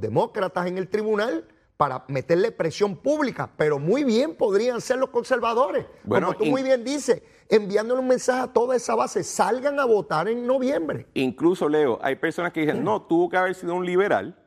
demócratas 0.00 0.66
en 0.66 0.78
el 0.78 0.88
tribunal 0.88 1.46
para 1.76 2.04
meterle 2.08 2.52
presión 2.52 2.96
pública, 2.96 3.50
pero 3.56 3.78
muy 3.78 4.04
bien 4.04 4.36
podrían 4.36 4.80
ser 4.80 4.98
los 4.98 5.10
conservadores. 5.10 5.84
Bueno, 6.04 6.28
Como 6.28 6.38
tú 6.38 6.44
muy 6.46 6.62
bien 6.62 6.84
dices, 6.84 7.22
enviándole 7.48 8.00
un 8.00 8.08
mensaje 8.08 8.42
a 8.42 8.52
toda 8.52 8.76
esa 8.76 8.94
base, 8.94 9.22
salgan 9.22 9.78
a 9.80 9.84
votar 9.84 10.28
en 10.28 10.46
noviembre. 10.46 11.06
Incluso, 11.14 11.68
Leo, 11.68 11.98
hay 12.00 12.16
personas 12.16 12.52
que 12.52 12.60
dicen, 12.60 12.84
no, 12.84 13.02
tuvo 13.02 13.28
que 13.28 13.36
haber 13.36 13.54
sido 13.54 13.74
un 13.74 13.84
liberal, 13.84 14.38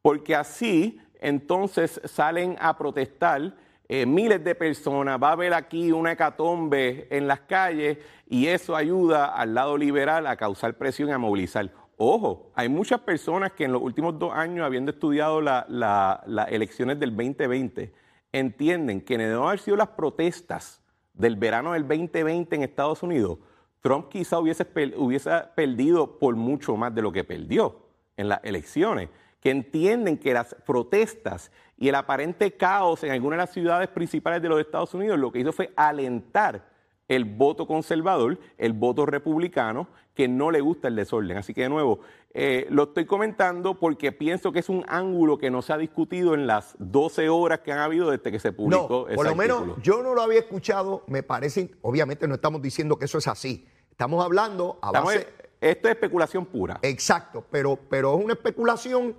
porque 0.00 0.34
así 0.34 1.00
entonces 1.20 2.00
salen 2.04 2.56
a 2.60 2.78
protestar 2.78 3.56
eh, 3.88 4.04
miles 4.04 4.42
de 4.42 4.54
personas, 4.54 5.20
va 5.22 5.28
a 5.28 5.32
haber 5.32 5.54
aquí 5.54 5.92
una 5.92 6.12
hecatombe 6.12 7.06
en 7.10 7.28
las 7.28 7.40
calles 7.40 7.98
y 8.28 8.46
eso 8.48 8.74
ayuda 8.74 9.26
al 9.26 9.54
lado 9.54 9.78
liberal 9.78 10.26
a 10.26 10.36
causar 10.36 10.74
presión 10.74 11.08
y 11.08 11.12
a 11.12 11.18
movilizar. 11.18 11.70
Ojo, 11.96 12.50
hay 12.54 12.68
muchas 12.68 13.00
personas 13.00 13.52
que 13.52 13.64
en 13.64 13.72
los 13.72 13.80
últimos 13.80 14.18
dos 14.18 14.32
años, 14.34 14.66
habiendo 14.66 14.90
estudiado 14.90 15.40
las 15.40 16.18
elecciones 16.48 16.98
del 16.98 17.16
2020, 17.16 17.92
entienden 18.32 19.00
que 19.00 19.16
no 19.16 19.48
haber 19.48 19.60
sido 19.60 19.76
las 19.76 19.88
protestas 19.88 20.82
del 21.14 21.36
verano 21.36 21.72
del 21.72 21.88
2020 21.88 22.56
en 22.56 22.62
Estados 22.62 23.02
Unidos, 23.02 23.38
Trump 23.80 24.08
quizá 24.08 24.38
hubiese, 24.38 24.66
hubiese 24.96 25.30
perdido 25.54 26.18
por 26.18 26.34
mucho 26.34 26.76
más 26.76 26.94
de 26.94 27.02
lo 27.02 27.12
que 27.12 27.24
perdió 27.24 27.86
en 28.16 28.28
las 28.28 28.40
elecciones, 28.42 29.08
que 29.40 29.50
entienden 29.50 30.18
que 30.18 30.34
las 30.34 30.54
protestas 30.66 31.52
y 31.76 31.88
el 31.88 31.94
aparente 31.94 32.52
caos 32.52 33.04
en 33.04 33.12
algunas 33.12 33.36
de 33.36 33.42
las 33.42 33.52
ciudades 33.52 33.88
principales 33.88 34.40
de 34.42 34.48
los 34.48 34.60
Estados 34.60 34.94
Unidos 34.94 35.18
lo 35.18 35.30
que 35.30 35.40
hizo 35.40 35.52
fue 35.52 35.72
alentar 35.76 36.76
el 37.08 37.24
voto 37.24 37.66
conservador, 37.66 38.38
el 38.58 38.72
voto 38.72 39.06
republicano, 39.06 39.86
que 40.14 40.26
no 40.26 40.50
le 40.50 40.60
gusta 40.60 40.88
el 40.88 40.96
desorden. 40.96 41.36
Así 41.36 41.54
que 41.54 41.62
de 41.62 41.68
nuevo, 41.68 42.00
eh, 42.32 42.66
lo 42.70 42.84
estoy 42.84 43.04
comentando 43.04 43.78
porque 43.78 44.10
pienso 44.12 44.50
que 44.50 44.58
es 44.58 44.68
un 44.68 44.84
ángulo 44.88 45.38
que 45.38 45.50
no 45.50 45.62
se 45.62 45.72
ha 45.72 45.78
discutido 45.78 46.34
en 46.34 46.46
las 46.46 46.74
12 46.78 47.28
horas 47.28 47.60
que 47.60 47.70
han 47.70 47.78
habido 47.78 48.10
desde 48.10 48.32
que 48.32 48.38
se 48.38 48.52
publicó. 48.52 49.06
No, 49.08 49.14
por 49.14 49.26
lo 49.26 49.36
menos 49.36 49.80
yo 49.82 50.02
no 50.02 50.14
lo 50.14 50.22
había 50.22 50.40
escuchado, 50.40 51.04
me 51.06 51.22
parece, 51.22 51.70
obviamente 51.82 52.26
no 52.26 52.34
estamos 52.34 52.62
diciendo 52.62 52.98
que 52.98 53.04
eso 53.04 53.18
es 53.18 53.28
así, 53.28 53.68
estamos 53.90 54.24
hablando 54.24 54.78
a 54.82 54.90
base... 54.90 55.28
Esto 55.58 55.88
es 55.88 55.94
especulación 55.94 56.44
pura. 56.44 56.78
Exacto, 56.82 57.42
pero, 57.50 57.78
pero 57.88 58.16
es 58.18 58.22
una 58.22 58.34
especulación 58.34 59.16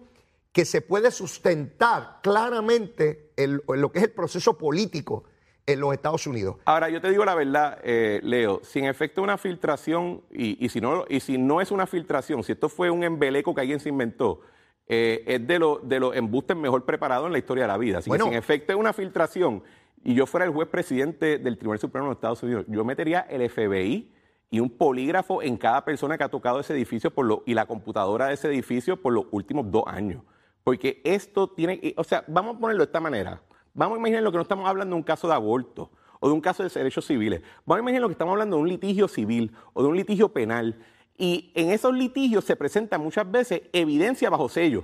que 0.58 0.66
se 0.66 0.82
puede 0.82 1.12
sustentar 1.12 2.18
claramente 2.24 3.30
en, 3.38 3.62
lo 3.68 3.92
que 3.92 4.00
es 4.00 4.06
el 4.06 4.12
proceso 4.12 4.58
político 4.58 5.26
en 5.68 5.80
los 5.80 5.94
Estados 5.94 6.26
Unidos. 6.26 6.56
Ahora, 6.66 6.90
yo 6.90 7.00
te 7.00 7.12
digo 7.12 7.24
la 7.26 7.36
verdad, 7.36 7.78
eh, 7.84 8.20
Leo, 8.24 8.62
sin 8.64 8.86
efecto 8.86 9.22
una 9.22 9.38
filtración, 9.38 10.24
y, 10.32 10.68
si 10.70 10.82
no, 10.82 11.06
y 11.10 11.20
si 11.20 11.38
no 11.38 11.62
es 11.62 11.70
una 11.70 11.86
filtración, 11.86 12.44
si 12.44 12.54
esto 12.54 12.70
fue 12.70 12.90
un 12.90 13.04
embeleco 13.04 13.54
que 13.54 13.62
alguien 13.62 13.80
se 13.80 13.90
inventó, 13.90 14.42
eh, 14.88 15.24
es 15.28 15.46
de, 15.46 15.78
de 15.84 16.00
los 16.00 16.16
embustes 16.16 16.58
mejor 16.58 16.86
preparados 16.86 17.28
en 17.28 17.34
la 17.34 17.38
historia 17.38 17.66
de 17.66 17.68
la 17.68 17.78
vida. 17.78 18.00
Así 18.00 18.10
que 18.10 18.18
sin 18.18 18.34
efecto 18.34 18.74
es 18.74 18.80
una 18.80 18.94
filtración, 18.94 19.62
y 20.04 20.16
yo 20.16 20.26
fuera 20.26 20.44
el 20.48 20.52
juez 20.52 20.70
presidente 20.70 21.38
del 21.38 21.60
Tribunal 21.60 21.78
Supremo 21.78 22.06
de 22.06 22.10
los 22.10 22.18
Estados 22.18 22.42
Unidos, 22.42 22.66
yo 22.68 22.84
metería 22.84 23.20
el 23.30 23.48
FBI 23.48 24.12
y 24.50 24.60
un 24.60 24.72
polígrafo 24.72 25.44
en 25.44 25.56
cada 25.56 25.86
persona 25.86 26.18
que 26.18 26.24
ha 26.24 26.30
tocado 26.30 26.60
ese 26.60 26.74
edificio 26.74 27.12
por 27.12 27.28
lo, 27.28 27.44
y 27.46 27.54
la 27.54 27.68
computadora 27.68 28.30
de 28.30 28.34
ese 28.34 28.48
edificio 28.48 29.00
por 29.00 29.14
los 29.14 29.26
últimos 29.30 29.70
dos 29.70 29.84
años. 29.86 30.24
Porque 30.68 31.00
esto 31.06 31.48
tiene, 31.48 31.94
o 31.96 32.04
sea, 32.04 32.26
vamos 32.28 32.58
a 32.58 32.60
ponerlo 32.60 32.82
de 32.82 32.88
esta 32.88 33.00
manera. 33.00 33.42
Vamos 33.74 33.96
a 33.96 34.00
imaginar 34.00 34.22
lo 34.22 34.34
que 34.34 34.36
no 34.36 34.42
estamos 34.42 34.68
hablando 34.68 34.96
de 34.96 34.98
un 34.98 35.04
caso 35.04 35.26
de 35.26 35.34
aborto 35.34 35.90
o 36.20 36.28
de 36.28 36.34
un 36.34 36.42
caso 36.42 36.62
de 36.62 36.68
derechos 36.68 37.08
civiles. 37.08 37.42
Vamos 37.66 37.78
a 37.78 37.84
imaginar 37.84 38.02
lo 38.02 38.10
que 38.10 38.16
estamos 38.16 38.34
hablando 38.34 38.58
de 38.58 38.64
un 38.64 38.68
litigio 38.68 39.08
civil 39.08 39.56
o 39.72 39.82
de 39.82 39.88
un 39.88 39.96
litigio 39.96 40.34
penal. 40.34 40.78
Y 41.18 41.54
en 41.56 41.70
esos 41.70 41.94
litigios 41.94 42.44
se 42.44 42.58
presenta 42.58 42.98
muchas 42.98 43.32
veces 43.32 43.62
evidencia 43.72 44.30
bajo 44.30 44.50
sello. 44.50 44.84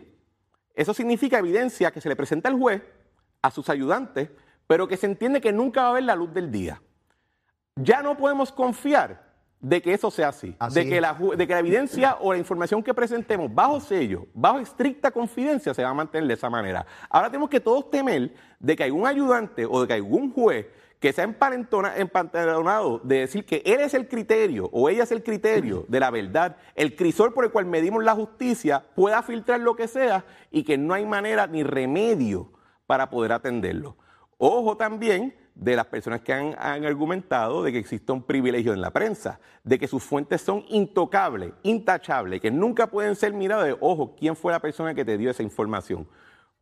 Eso 0.74 0.94
significa 0.94 1.38
evidencia 1.38 1.92
que 1.92 2.00
se 2.00 2.08
le 2.08 2.16
presenta 2.16 2.48
al 2.48 2.58
juez, 2.58 2.82
a 3.42 3.52
sus 3.52 3.68
ayudantes, 3.68 4.30
pero 4.68 4.88
que 4.88 4.96
se 4.96 5.08
entiende 5.08 5.42
que 5.42 5.52
nunca 5.52 5.84
va 5.84 5.90
a 5.90 5.94
ver 5.96 6.04
la 6.04 6.16
luz 6.16 6.34
del 6.34 6.50
día. 6.50 6.82
Ya 7.76 8.02
no 8.02 8.16
podemos 8.16 8.54
confiar 8.54 9.33
de 9.64 9.82
que 9.82 9.94
eso 9.94 10.12
sea 10.12 10.28
así, 10.28 10.54
de, 10.74 10.90
que 10.90 11.00
la, 11.00 11.14
de 11.14 11.48
que 11.48 11.54
la 11.54 11.60
evidencia 11.60 12.18
o 12.20 12.34
la 12.34 12.38
información 12.38 12.84
que 12.84 12.94
presentemos 12.94 13.52
bajo 13.52 13.80
sello, 13.80 14.28
bajo 14.34 14.60
estricta 14.60 15.10
confidencia, 15.10 15.74
se 15.74 15.82
va 15.82 15.90
a 15.90 15.94
mantener 15.94 16.28
de 16.28 16.34
esa 16.34 16.50
manera. 16.50 16.86
Ahora 17.10 17.30
tenemos 17.30 17.50
que 17.50 17.62
todos 17.62 17.90
temer 17.90 18.34
de 18.60 18.76
que 18.76 18.84
algún 18.84 19.08
ayudante 19.08 19.66
o 19.66 19.80
de 19.80 19.88
que 19.88 19.94
algún 19.94 20.34
juez 20.34 20.68
que 21.00 21.14
sea 21.14 21.24
empantanado 21.24 23.00
de 23.04 23.20
decir 23.20 23.46
que 23.46 23.64
él 23.66 23.80
es 23.80 23.94
el 23.94 24.10
criterio 24.10 24.70
o 24.74 24.90
ella 24.90 25.04
es 25.04 25.14
el 25.14 25.24
criterio 25.24 25.86
de 25.88 26.00
la 26.02 26.12
verdad, 26.12 26.58
el 26.76 26.98
crisol 26.98 27.34
por 27.34 27.46
el 27.46 27.52
cual 27.52 27.66
medimos 27.66 28.04
la 28.04 28.16
justicia, 28.16 28.84
pueda 28.96 29.24
filtrar 29.24 29.62
lo 29.62 29.78
que 29.78 29.88
sea 29.88 30.26
y 30.52 30.64
que 30.64 30.78
no 30.78 30.94
hay 30.94 31.06
manera 31.06 31.48
ni 31.48 31.64
remedio 31.64 32.52
para 32.86 33.10
poder 33.10 33.32
atenderlo. 33.32 33.96
Ojo 34.38 34.76
también 34.76 35.34
de 35.56 35.76
las 35.76 35.86
personas 35.86 36.22
que 36.22 36.34
han, 36.34 36.56
argumentado 36.58 37.64
de 37.64 37.72
que 37.72 37.78
existe 37.78 38.12
un 38.12 38.24
privilegio 38.24 38.74
en 38.74 38.82
la 38.82 38.92
prensa, 38.92 39.40
de 39.64 39.78
que 39.78 39.88
sus 39.88 40.04
fuentes 40.04 40.42
son 40.42 40.66
intocables, 40.70 41.54
intachables, 41.64 42.42
que 42.42 42.52
nunca 42.52 42.88
pueden 42.88 43.16
ser 43.16 43.34
miradas 43.34 43.66
de, 43.66 43.78
ojo, 43.80 44.16
¿quién 44.18 44.36
fue 44.36 44.52
la 44.52 44.60
persona 44.60 44.94
que 44.94 45.06
te 45.06 45.18
dio 45.18 45.30
esa 45.30 45.44
información? 45.44 46.08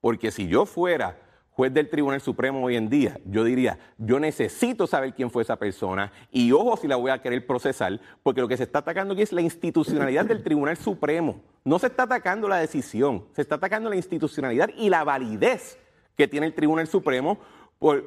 Porque 0.02 0.32
si 0.32 0.48
yo 0.48 0.66
fuera 0.66 1.18
juez 1.52 1.74
del 1.74 1.90
Tribunal 1.90 2.22
Supremo 2.22 2.64
hoy 2.64 2.76
en 2.76 2.90
día, 2.90 3.20
yo 3.26 3.44
diría, 3.44 3.78
yo 3.98 4.20
necesito 4.20 4.88
saber 4.88 5.14
quién 5.14 5.30
fue 5.30 5.44
esa 5.44 5.58
persona 5.58 6.12
y 6.32 6.52
ojo 6.52 6.76
si 6.78 6.88
la 6.88 6.96
voy 6.96 7.12
a 7.12 7.22
querer 7.22 7.46
procesar, 7.46 8.00
porque 8.24 8.42
lo 8.42 8.48
que 8.48 8.58
se 8.58 8.64
está 8.64 8.80
atacando 8.80 9.14
aquí 9.14 9.22
es 9.22 9.32
la 9.32 9.42
institucionalidad 9.42 10.26
del 10.26 10.44
Tribunal 10.44 10.78
Supremo. 10.78 11.42
No 11.64 11.78
se 11.78 11.88
está 11.88 12.04
atacando 12.04 12.48
la 12.48 12.58
decisión, 12.58 13.26
se 13.34 13.42
está 13.42 13.56
atacando 13.56 13.90
la 13.90 13.96
institucionalidad 13.96 14.70
y 14.76 14.90
la 14.90 15.04
validez 15.04 15.78
que 16.16 16.28
tiene 16.28 16.48
el 16.48 16.54
Tribunal 16.54 16.88
Supremo 16.88 17.40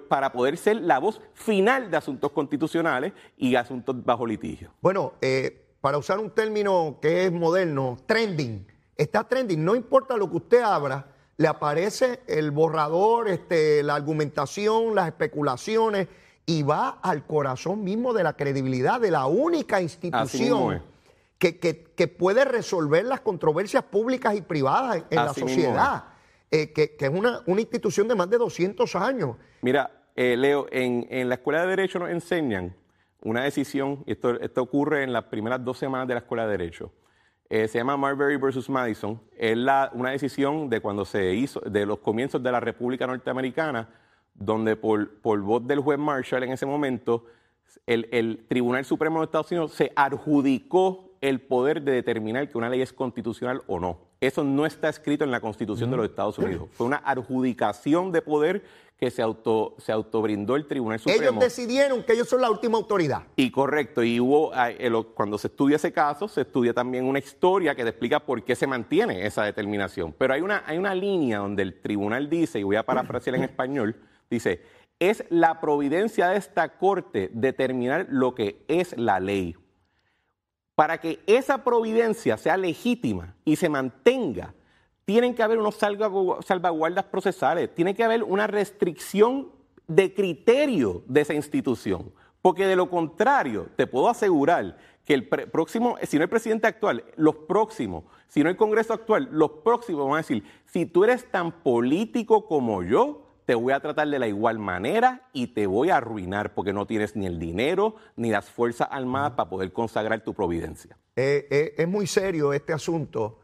para 0.08 0.32
poder 0.32 0.56
ser 0.56 0.76
la 0.76 0.98
voz 0.98 1.20
final 1.32 1.90
de 1.90 1.96
asuntos 1.96 2.30
constitucionales 2.30 3.12
y 3.36 3.56
asuntos 3.56 4.04
bajo 4.04 4.24
litigio. 4.24 4.70
Bueno, 4.80 5.14
eh, 5.20 5.64
para 5.80 5.98
usar 5.98 6.20
un 6.20 6.30
término 6.30 6.98
que 7.02 7.26
es 7.26 7.32
moderno, 7.32 7.96
trending. 8.06 8.66
Está 8.96 9.24
trending, 9.24 9.64
no 9.64 9.74
importa 9.74 10.16
lo 10.16 10.30
que 10.30 10.36
usted 10.36 10.62
abra, 10.62 11.06
le 11.36 11.48
aparece 11.48 12.20
el 12.28 12.52
borrador, 12.52 13.28
este, 13.28 13.82
la 13.82 13.96
argumentación, 13.96 14.94
las 14.94 15.08
especulaciones 15.08 16.06
y 16.46 16.62
va 16.62 17.00
al 17.02 17.26
corazón 17.26 17.82
mismo 17.82 18.12
de 18.12 18.22
la 18.22 18.34
credibilidad 18.34 19.00
de 19.00 19.10
la 19.10 19.26
única 19.26 19.80
institución 19.80 20.82
que, 21.38 21.58
que, 21.58 22.08
puede 22.08 22.44
resolver 22.44 23.04
las 23.04 23.20
controversias 23.20 23.82
públicas 23.82 24.36
y 24.36 24.40
privadas 24.40 25.02
en, 25.10 25.16
la 25.16 25.34
sociedad. 25.34 26.04
Eh, 26.50 26.72
que, 26.72 26.96
es 26.98 27.10
una, 27.10 27.42
institución 27.46 28.06
de 28.06 28.14
más 28.14 28.30
de 28.30 28.38
200 28.38 28.94
años. 28.96 29.36
Mira, 29.62 29.90
eh, 30.14 30.36
Leo, 30.36 30.66
en, 30.70 31.28
la 31.28 31.36
Escuela 31.36 31.62
de 31.62 31.68
Derecho 31.68 31.98
nos 31.98 32.10
enseñan 32.10 32.76
una 33.22 33.42
decisión, 33.42 34.04
y 34.06 34.12
esto, 34.12 34.38
esto 34.40 34.62
ocurre 34.62 35.02
en 35.02 35.12
las 35.12 35.24
primeras 35.24 35.64
dos 35.64 35.78
semanas 35.78 36.06
de 36.06 36.14
la 36.14 36.20
Escuela 36.20 36.46
de 36.46 36.56
Derecho, 36.56 36.92
eh, 37.50 37.68
se 37.68 37.78
llama 37.78 37.96
Marbury 37.96 38.36
versus 38.36 38.68
Madison, 38.68 39.20
es 39.36 39.56
la, 39.56 39.90
una 39.94 40.10
decisión 40.10 40.70
de 40.70 40.80
cuando 40.80 41.04
se 41.04 41.34
hizo, 41.34 41.60
de 41.60 41.86
los 41.86 41.98
comienzos 41.98 42.42
de 42.42 42.52
la 42.52 42.60
República 42.60 43.06
Norteamericana, 43.06 43.88
donde 44.34 44.76
por, 44.76 45.20
por 45.20 45.40
voz 45.40 45.66
del 45.66 45.80
juez 45.80 45.98
Marshall 45.98 46.42
en 46.42 46.52
ese 46.52 46.66
momento, 46.66 47.26
el, 47.86 48.08
el 48.12 48.46
Tribunal 48.48 48.84
Supremo 48.84 49.20
de 49.20 49.26
Estados 49.26 49.50
Unidos 49.50 49.72
se 49.72 49.92
adjudicó 49.94 51.16
el 51.20 51.40
poder 51.40 51.82
de 51.82 51.92
determinar 51.92 52.48
que 52.48 52.58
una 52.58 52.68
ley 52.68 52.82
es 52.82 52.92
constitucional 52.92 53.62
o 53.66 53.80
no. 53.80 53.98
Eso 54.26 54.42
no 54.42 54.64
está 54.64 54.88
escrito 54.88 55.24
en 55.24 55.30
la 55.30 55.40
Constitución 55.40 55.90
de 55.90 55.96
los 55.98 56.06
Estados 56.06 56.38
Unidos. 56.38 56.68
Fue 56.72 56.86
una 56.86 57.02
adjudicación 57.04 58.10
de 58.10 58.22
poder 58.22 58.64
que 58.96 59.10
se 59.10 59.22
auto 59.22 59.74
se 59.78 59.92
autobrindó 59.92 60.56
el 60.56 60.66
Tribunal 60.66 60.98
Supremo. 60.98 61.20
Ellos 61.20 61.40
decidieron 61.40 62.02
que 62.04 62.12
ellos 62.12 62.28
son 62.28 62.40
la 62.40 62.50
última 62.50 62.78
autoridad. 62.78 63.24
Y 63.36 63.50
correcto, 63.50 64.02
y 64.02 64.20
hubo 64.20 64.52
cuando 65.14 65.36
se 65.36 65.48
estudia 65.48 65.76
ese 65.76 65.92
caso, 65.92 66.28
se 66.28 66.42
estudia 66.42 66.72
también 66.72 67.04
una 67.04 67.18
historia 67.18 67.74
que 67.74 67.82
te 67.82 67.90
explica 67.90 68.20
por 68.20 68.42
qué 68.44 68.54
se 68.54 68.66
mantiene 68.66 69.26
esa 69.26 69.44
determinación. 69.44 70.14
Pero 70.16 70.34
hay 70.34 70.40
una 70.40 70.62
hay 70.66 70.78
una 70.78 70.94
línea 70.94 71.38
donde 71.38 71.62
el 71.62 71.80
tribunal 71.80 72.30
dice, 72.30 72.60
y 72.60 72.62
voy 72.62 72.76
a 72.76 72.84
parafrasear 72.84 73.36
en 73.36 73.44
español, 73.44 73.96
dice, 74.30 74.62
es 75.00 75.24
la 75.28 75.60
providencia 75.60 76.28
de 76.28 76.36
esta 76.36 76.78
corte 76.78 77.30
determinar 77.32 78.06
lo 78.08 78.34
que 78.34 78.64
es 78.68 78.96
la 78.96 79.20
ley 79.20 79.56
para 80.74 80.98
que 80.98 81.20
esa 81.26 81.62
providencia 81.64 82.36
sea 82.36 82.56
legítima 82.56 83.34
y 83.44 83.56
se 83.56 83.68
mantenga, 83.68 84.54
tienen 85.04 85.34
que 85.34 85.42
haber 85.42 85.58
unos 85.58 85.76
salvaguardas 85.76 87.04
procesales, 87.04 87.74
tiene 87.74 87.94
que 87.94 88.04
haber 88.04 88.22
una 88.22 88.46
restricción 88.46 89.50
de 89.86 90.14
criterio 90.14 91.02
de 91.06 91.20
esa 91.20 91.34
institución. 91.34 92.12
Porque 92.40 92.66
de 92.66 92.76
lo 92.76 92.90
contrario, 92.90 93.68
te 93.76 93.86
puedo 93.86 94.08
asegurar 94.08 94.76
que 95.04 95.14
el 95.14 95.28
próximo, 95.28 95.96
si 96.02 96.16
no 96.16 96.24
el 96.24 96.30
presidente 96.30 96.66
actual, 96.66 97.04
los 97.16 97.36
próximos, 97.36 98.04
si 98.28 98.42
no 98.42 98.48
el 98.48 98.56
Congreso 98.56 98.94
actual, 98.94 99.28
los 99.30 99.50
próximos 99.62 100.06
van 100.06 100.14
a 100.14 100.18
decir, 100.18 100.44
si 100.64 100.86
tú 100.86 101.04
eres 101.04 101.30
tan 101.30 101.52
político 101.52 102.46
como 102.46 102.82
yo, 102.82 103.23
te 103.46 103.54
voy 103.54 103.72
a 103.72 103.80
tratar 103.80 104.08
de 104.08 104.18
la 104.18 104.26
igual 104.26 104.58
manera 104.58 105.28
y 105.32 105.48
te 105.48 105.66
voy 105.66 105.90
a 105.90 105.98
arruinar 105.98 106.54
porque 106.54 106.72
no 106.72 106.86
tienes 106.86 107.14
ni 107.14 107.26
el 107.26 107.38
dinero 107.38 107.96
ni 108.16 108.30
las 108.30 108.48
fuerzas 108.48 108.88
armadas 108.90 109.32
para 109.32 109.50
poder 109.50 109.72
consagrar 109.72 110.22
tu 110.22 110.34
providencia. 110.34 110.96
Eh, 111.16 111.46
eh, 111.50 111.74
es 111.76 111.88
muy 111.88 112.06
serio 112.06 112.52
este 112.52 112.72
asunto. 112.72 113.40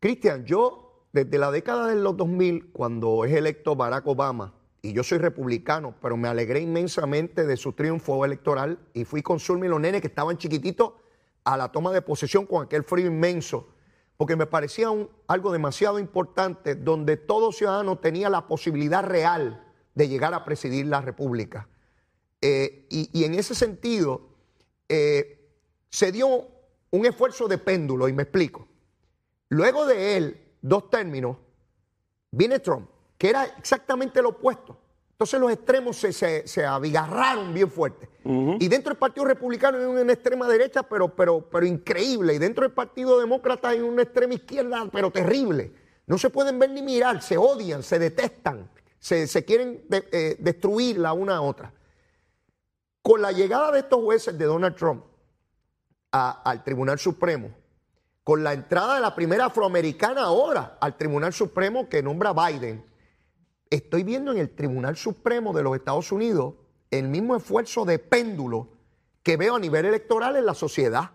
Cristian, 0.00 0.44
yo 0.44 1.06
desde 1.12 1.38
la 1.38 1.50
década 1.50 1.88
de 1.88 1.96
los 1.96 2.16
2000, 2.16 2.72
cuando 2.72 3.24
es 3.24 3.32
electo 3.32 3.76
Barack 3.76 4.06
Obama, 4.06 4.54
y 4.82 4.92
yo 4.92 5.02
soy 5.02 5.18
republicano, 5.18 5.94
pero 6.00 6.16
me 6.16 6.28
alegré 6.28 6.60
inmensamente 6.60 7.44
de 7.44 7.56
su 7.56 7.72
triunfo 7.72 8.24
electoral 8.24 8.78
y 8.94 9.04
fui 9.04 9.22
con 9.22 9.40
Zulma 9.40 9.66
y 9.66 9.68
los 9.68 9.80
nenes 9.80 10.00
que 10.00 10.06
estaban 10.06 10.38
chiquititos 10.38 10.92
a 11.44 11.56
la 11.56 11.72
toma 11.72 11.92
de 11.92 12.02
posesión 12.02 12.46
con 12.46 12.64
aquel 12.64 12.84
frío 12.84 13.06
inmenso 13.06 13.68
porque 14.16 14.36
me 14.36 14.46
parecía 14.46 14.88
algo 15.26 15.52
demasiado 15.52 15.98
importante 15.98 16.74
donde 16.74 17.16
todo 17.16 17.52
ciudadano 17.52 17.98
tenía 17.98 18.30
la 18.30 18.46
posibilidad 18.46 19.04
real 19.04 19.62
de 19.94 20.08
llegar 20.08 20.34
a 20.34 20.44
presidir 20.44 20.86
la 20.86 21.00
República. 21.00 21.68
Eh, 22.40 22.86
y, 22.90 23.24
en 23.24 23.34
ese 23.34 23.54
sentido, 23.54 24.28
eh, 24.88 25.50
se 25.90 26.12
dio 26.12 26.48
un 26.90 27.06
esfuerzo 27.06 27.48
de 27.48 27.58
péndulo, 27.58 28.08
y 28.08 28.12
me 28.12 28.22
explico. 28.22 28.68
Luego 29.48 29.86
de 29.86 30.16
él, 30.16 30.40
dos 30.62 30.90
términos, 30.90 31.38
viene 32.30 32.58
Trump, 32.60 32.88
que 33.18 33.30
era 33.30 33.44
exactamente 33.44 34.22
lo 34.22 34.30
opuesto. 34.30 34.78
Entonces 35.16 35.40
los 35.40 35.50
extremos 35.50 35.96
se, 35.96 36.46
se, 36.46 36.66
abigarraron 36.66 37.54
bien 37.54 37.70
fuerte. 37.70 38.06
Y 38.22 38.68
dentro 38.68 38.90
del 38.90 38.98
Partido 38.98 39.24
Republicano 39.24 39.78
hay 39.78 39.84
una 39.86 40.12
extrema 40.12 40.46
derecha, 40.46 40.82
pero, 40.82 41.08
pero, 41.08 41.48
pero 41.48 41.64
increíble. 41.64 42.34
Y 42.34 42.38
dentro 42.38 42.64
del 42.64 42.72
Partido 42.72 43.18
Demócrata 43.18 43.70
hay 43.70 43.80
una 43.80 44.02
extrema 44.02 44.34
izquierda, 44.34 44.86
pero 44.92 45.10
terrible. 45.10 45.72
No 46.06 46.18
se 46.18 46.28
pueden 46.28 46.58
ver 46.58 46.68
ni 46.68 46.82
mirar, 46.82 47.22
se 47.22 47.38
odian, 47.38 47.82
se 47.82 47.98
detestan, 47.98 48.70
se, 48.98 49.26
quieren 49.46 49.86
eh, 49.90 50.36
destruir 50.38 50.98
la 50.98 51.14
una 51.14 51.36
a 51.36 51.40
otra. 51.40 51.72
Con 53.00 53.22
la 53.22 53.32
llegada 53.32 53.72
de 53.72 53.78
estos 53.78 54.02
jueces 54.02 54.36
de 54.36 54.44
Donald 54.44 54.76
Trump 54.76 55.02
al 56.10 56.62
Tribunal 56.62 56.98
Supremo, 56.98 57.48
con 58.22 58.44
la 58.44 58.52
entrada 58.52 58.96
de 58.96 59.00
la 59.00 59.14
primera 59.14 59.46
afroamericana 59.46 60.24
ahora 60.24 60.76
al 60.78 60.94
Tribunal 60.98 61.32
Supremo 61.32 61.88
que 61.88 62.02
nombra 62.02 62.34
Biden, 62.34 62.84
estoy 63.70 64.02
viendo 64.02 64.32
en 64.32 64.38
el 64.38 64.50
Tribunal 64.50 64.96
Supremo 64.96 65.52
de 65.52 65.62
los 65.62 65.76
Estados 65.76 66.12
Unidos 66.12 66.54
el 66.90 67.08
mismo 67.08 67.36
esfuerzo 67.36 67.84
de 67.84 67.98
péndulo 67.98 68.68
que 69.22 69.36
veo 69.36 69.56
a 69.56 69.60
nivel 69.60 69.86
electoral 69.86 70.36
en 70.36 70.46
la 70.46 70.54
sociedad. 70.54 71.10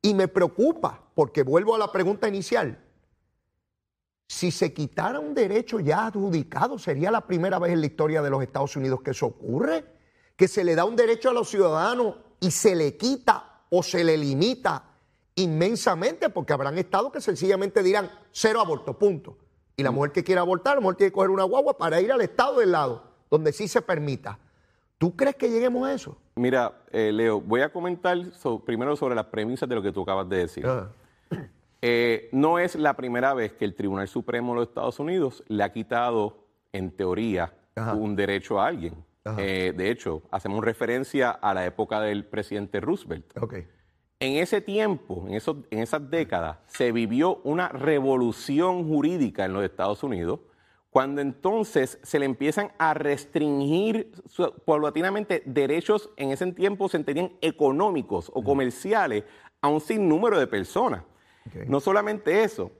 Y 0.00 0.14
me 0.14 0.28
preocupa, 0.28 1.02
porque 1.14 1.42
vuelvo 1.42 1.74
a 1.74 1.78
la 1.78 1.92
pregunta 1.92 2.28
inicial. 2.28 2.78
Si 4.28 4.50
se 4.50 4.72
quitara 4.72 5.20
un 5.20 5.34
derecho 5.34 5.78
ya 5.80 6.06
adjudicado, 6.06 6.78
sería 6.78 7.10
la 7.10 7.26
primera 7.26 7.58
vez 7.58 7.72
en 7.72 7.80
la 7.80 7.86
historia 7.86 8.22
de 8.22 8.30
los 8.30 8.42
Estados 8.42 8.74
Unidos 8.76 9.02
que 9.02 9.10
eso 9.10 9.26
ocurre 9.26 9.84
que 10.42 10.48
se 10.48 10.64
le 10.64 10.74
da 10.74 10.84
un 10.84 10.96
derecho 10.96 11.30
a 11.30 11.32
los 11.32 11.48
ciudadanos 11.48 12.16
y 12.40 12.50
se 12.50 12.74
le 12.74 12.96
quita 12.96 13.60
o 13.70 13.82
se 13.82 14.02
le 14.02 14.16
limita 14.16 14.84
inmensamente, 15.36 16.30
porque 16.30 16.52
habrán 16.52 16.78
estados 16.78 17.12
que 17.12 17.20
sencillamente 17.20 17.82
dirán 17.82 18.10
cero 18.32 18.60
aborto, 18.60 18.98
punto. 18.98 19.38
Y 19.76 19.82
la 19.82 19.90
mm. 19.90 19.94
mujer 19.94 20.12
que 20.12 20.24
quiera 20.24 20.42
abortar, 20.42 20.76
la 20.76 20.80
mujer 20.80 20.96
tiene 20.96 21.10
que 21.10 21.14
coger 21.14 21.30
una 21.30 21.44
guagua 21.44 21.76
para 21.78 22.00
ir 22.00 22.12
al 22.12 22.20
estado 22.20 22.60
del 22.60 22.72
lado, 22.72 23.04
donde 23.30 23.52
sí 23.52 23.68
se 23.68 23.82
permita. 23.82 24.38
¿Tú 24.98 25.16
crees 25.16 25.34
que 25.34 25.50
lleguemos 25.50 25.86
a 25.86 25.92
eso? 25.92 26.16
Mira, 26.36 26.72
eh, 26.90 27.10
Leo, 27.12 27.40
voy 27.40 27.60
a 27.62 27.72
comentar 27.72 28.16
primero 28.64 28.96
sobre 28.96 29.14
las 29.14 29.26
premisas 29.26 29.68
de 29.68 29.74
lo 29.74 29.82
que 29.82 29.92
tú 29.92 30.02
acabas 30.02 30.28
de 30.28 30.36
decir. 30.36 30.66
Ah. 30.66 30.88
Eh, 31.84 32.28
no 32.30 32.60
es 32.60 32.76
la 32.76 32.94
primera 32.94 33.34
vez 33.34 33.54
que 33.54 33.64
el 33.64 33.74
Tribunal 33.74 34.06
Supremo 34.06 34.52
de 34.52 34.60
los 34.60 34.68
Estados 34.68 35.00
Unidos 35.00 35.42
le 35.48 35.64
ha 35.64 35.72
quitado, 35.72 36.46
en 36.72 36.92
teoría, 36.92 37.52
un 37.96 38.14
derecho 38.14 38.60
a 38.60 38.68
alguien. 38.68 38.94
Eh, 39.36 39.74
de 39.76 39.90
hecho, 39.90 40.22
hacemos 40.30 40.64
referencia 40.64 41.30
a 41.32 41.52
la 41.52 41.66
época 41.66 42.00
del 42.00 42.24
presidente 42.24 42.80
Roosevelt. 42.80 43.26
En 44.22 44.36
ese 44.36 44.60
tiempo, 44.60 45.26
en, 45.28 45.40
en 45.70 45.78
esas 45.80 46.08
décadas, 46.08 46.58
se 46.68 46.92
vivió 46.92 47.40
una 47.42 47.70
revolución 47.70 48.86
jurídica 48.86 49.44
en 49.44 49.52
los 49.52 49.64
Estados 49.64 50.04
Unidos, 50.04 50.38
cuando 50.90 51.20
entonces 51.20 51.98
se 52.04 52.20
le 52.20 52.26
empiezan 52.26 52.70
a 52.78 52.94
restringir 52.94 54.12
paulatinamente 54.64 55.42
derechos, 55.44 56.08
en 56.16 56.30
ese 56.30 56.52
tiempo 56.52 56.88
se 56.88 56.98
entendían 56.98 57.32
económicos 57.40 58.30
o 58.32 58.44
comerciales, 58.44 59.24
a 59.60 59.66
un 59.66 59.80
sinnúmero 59.80 60.38
de 60.38 60.46
personas. 60.46 61.02
No 61.66 61.80
solamente 61.80 62.44
eso, 62.44 62.70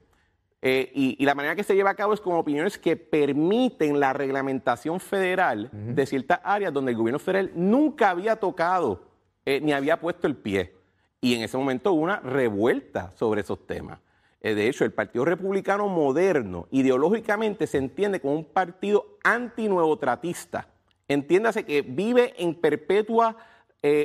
eh, 0.61 0.93
y, 0.95 1.25
la 1.25 1.35
manera 1.35 1.57
que 1.57 1.65
se 1.65 1.75
lleva 1.75 1.91
a 1.91 1.97
cabo 1.97 2.15
es 2.15 2.21
con 2.21 2.35
opiniones 2.35 2.79
que 2.79 2.97
permiten 2.97 3.99
la 3.99 4.13
reglamentación 4.13 5.01
federal 5.01 5.71
de 5.73 6.07
ciertas 6.07 6.39
áreas 6.45 6.73
donde 6.73 6.93
el 6.93 6.97
gobierno 6.97 7.19
federal 7.19 7.51
nunca 7.57 8.11
había 8.11 8.37
tocado 8.37 9.03
eh, 9.45 9.61
ni 9.61 9.73
había 9.73 9.99
puesto 9.99 10.29
el 10.29 10.37
pie. 10.37 10.82
Y 11.23 11.35
en 11.35 11.43
ese 11.43 11.57
momento 11.57 11.95
hubo 11.95 12.03
una 12.03 12.21
revuelta 12.21 13.13
sobre 13.15 13.41
esos 13.41 13.67
temas. 13.67 13.99
Eh, 14.43 14.55
de 14.55 14.69
hecho, 14.69 14.85
el 14.85 14.93
Partido 14.93 15.25
Republicano 15.25 15.89
moderno 15.89 16.67
ideológicamente 16.71 17.67
se 17.67 17.79
entiende 17.79 18.21
como 18.21 18.35
un 18.35 18.45
partido 18.45 19.07
antinuevotratista. 19.25 20.69
Entiéndase 21.09 21.65
que 21.65 21.81
vive 21.81 22.35
en 22.37 22.55
perpetua 22.55 23.37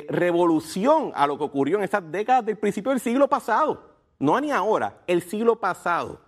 revolución 0.08 1.12
a 1.14 1.24
lo 1.28 1.38
que 1.38 1.44
ocurrió 1.44 1.78
en 1.78 1.84
esas 1.84 2.10
décadas 2.10 2.44
del 2.44 2.56
principio 2.56 2.90
del 2.90 2.98
siglo 2.98 3.28
pasado. 3.28 3.88
No 4.18 4.40
ni 4.40 4.50
ahora, 4.50 5.02
el 5.06 5.22
siglo 5.22 5.56
pasado. 5.60 6.20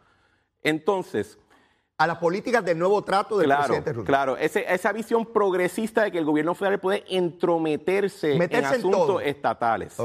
Entonces, 0.63 1.39
a 2.01 2.07
las 2.07 2.17
políticas 2.17 2.65
del 2.65 2.79
nuevo 2.79 3.03
trato 3.03 3.37
del 3.37 3.55
presidente 3.55 3.93
Rusia. 3.93 4.07
Claro, 4.07 4.37
esa 4.39 4.93
visión 4.93 5.27
progresista 5.27 6.05
de 6.05 6.11
que 6.11 6.19
el 6.19 6.25
gobierno 6.25 6.55
federal 6.55 6.81
puede 6.81 7.05
entrometerse 7.09 8.37
en 8.37 8.65
asuntos 8.65 9.23
estatales. 9.23 9.97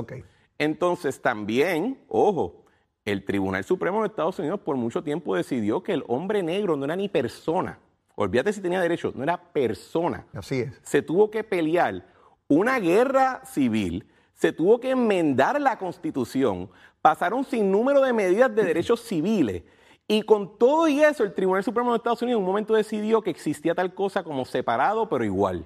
Entonces, 0.58 1.22
también, 1.22 2.00
ojo, 2.08 2.65
el 3.06 3.24
Tribunal 3.24 3.63
Supremo 3.63 4.02
de 4.02 4.08
Estados 4.08 4.39
Unidos 4.39 4.60
por 4.60 4.76
mucho 4.78 5.04
tiempo 5.04 5.36
decidió 5.36 5.84
que 5.84 5.94
el 5.94 6.04
hombre 6.08 6.41
negro 6.41 6.76
no 6.76 6.86
era 6.86 6.96
ni 6.96 7.10
persona. 7.10 7.80
Olvídate 8.15 8.54
si 8.54 8.62
tenía 8.62 8.80
derechos, 8.80 9.15
no 9.15 9.24
era 9.24 9.38
persona. 9.38 10.26
Así 10.34 10.62
es. 10.62 10.74
Se 10.84 11.02
tuvo 11.02 11.30
que 11.30 11.44
pelear 11.44 12.06
una 12.48 12.80
guerra 12.80 13.41
civil, 13.46 14.08
se 14.34 14.54
tuvo 14.54 14.80
que 14.80 14.91
enmendar 14.91 15.60
la 15.60 15.78
constitución, 15.78 16.70
pasaron 17.02 17.44
sin 17.44 17.72
número 17.72 18.02
de 18.02 18.13
medidas 18.13 18.54
de 18.56 18.63
derechos 18.63 19.02
civiles 19.08 19.63
y 20.08 20.22
con 20.22 20.58
todo 20.58 20.88
y 20.88 21.02
eso, 21.02 21.24
el 21.24 21.34
Tribunal 21.34 21.63
Supremo 21.63 21.91
de 21.91 21.98
Estados 21.98 22.22
Unidos 22.22 22.38
en 22.38 22.44
un 22.44 22.48
momento 22.48 22.76
decidió 22.76 23.22
que 23.22 23.32
existía 23.32 23.74
tal 23.74 23.94
cosa 23.94 24.24
como 24.24 24.46
separado 24.46 25.10
pero 25.10 25.24
igual. 25.24 25.65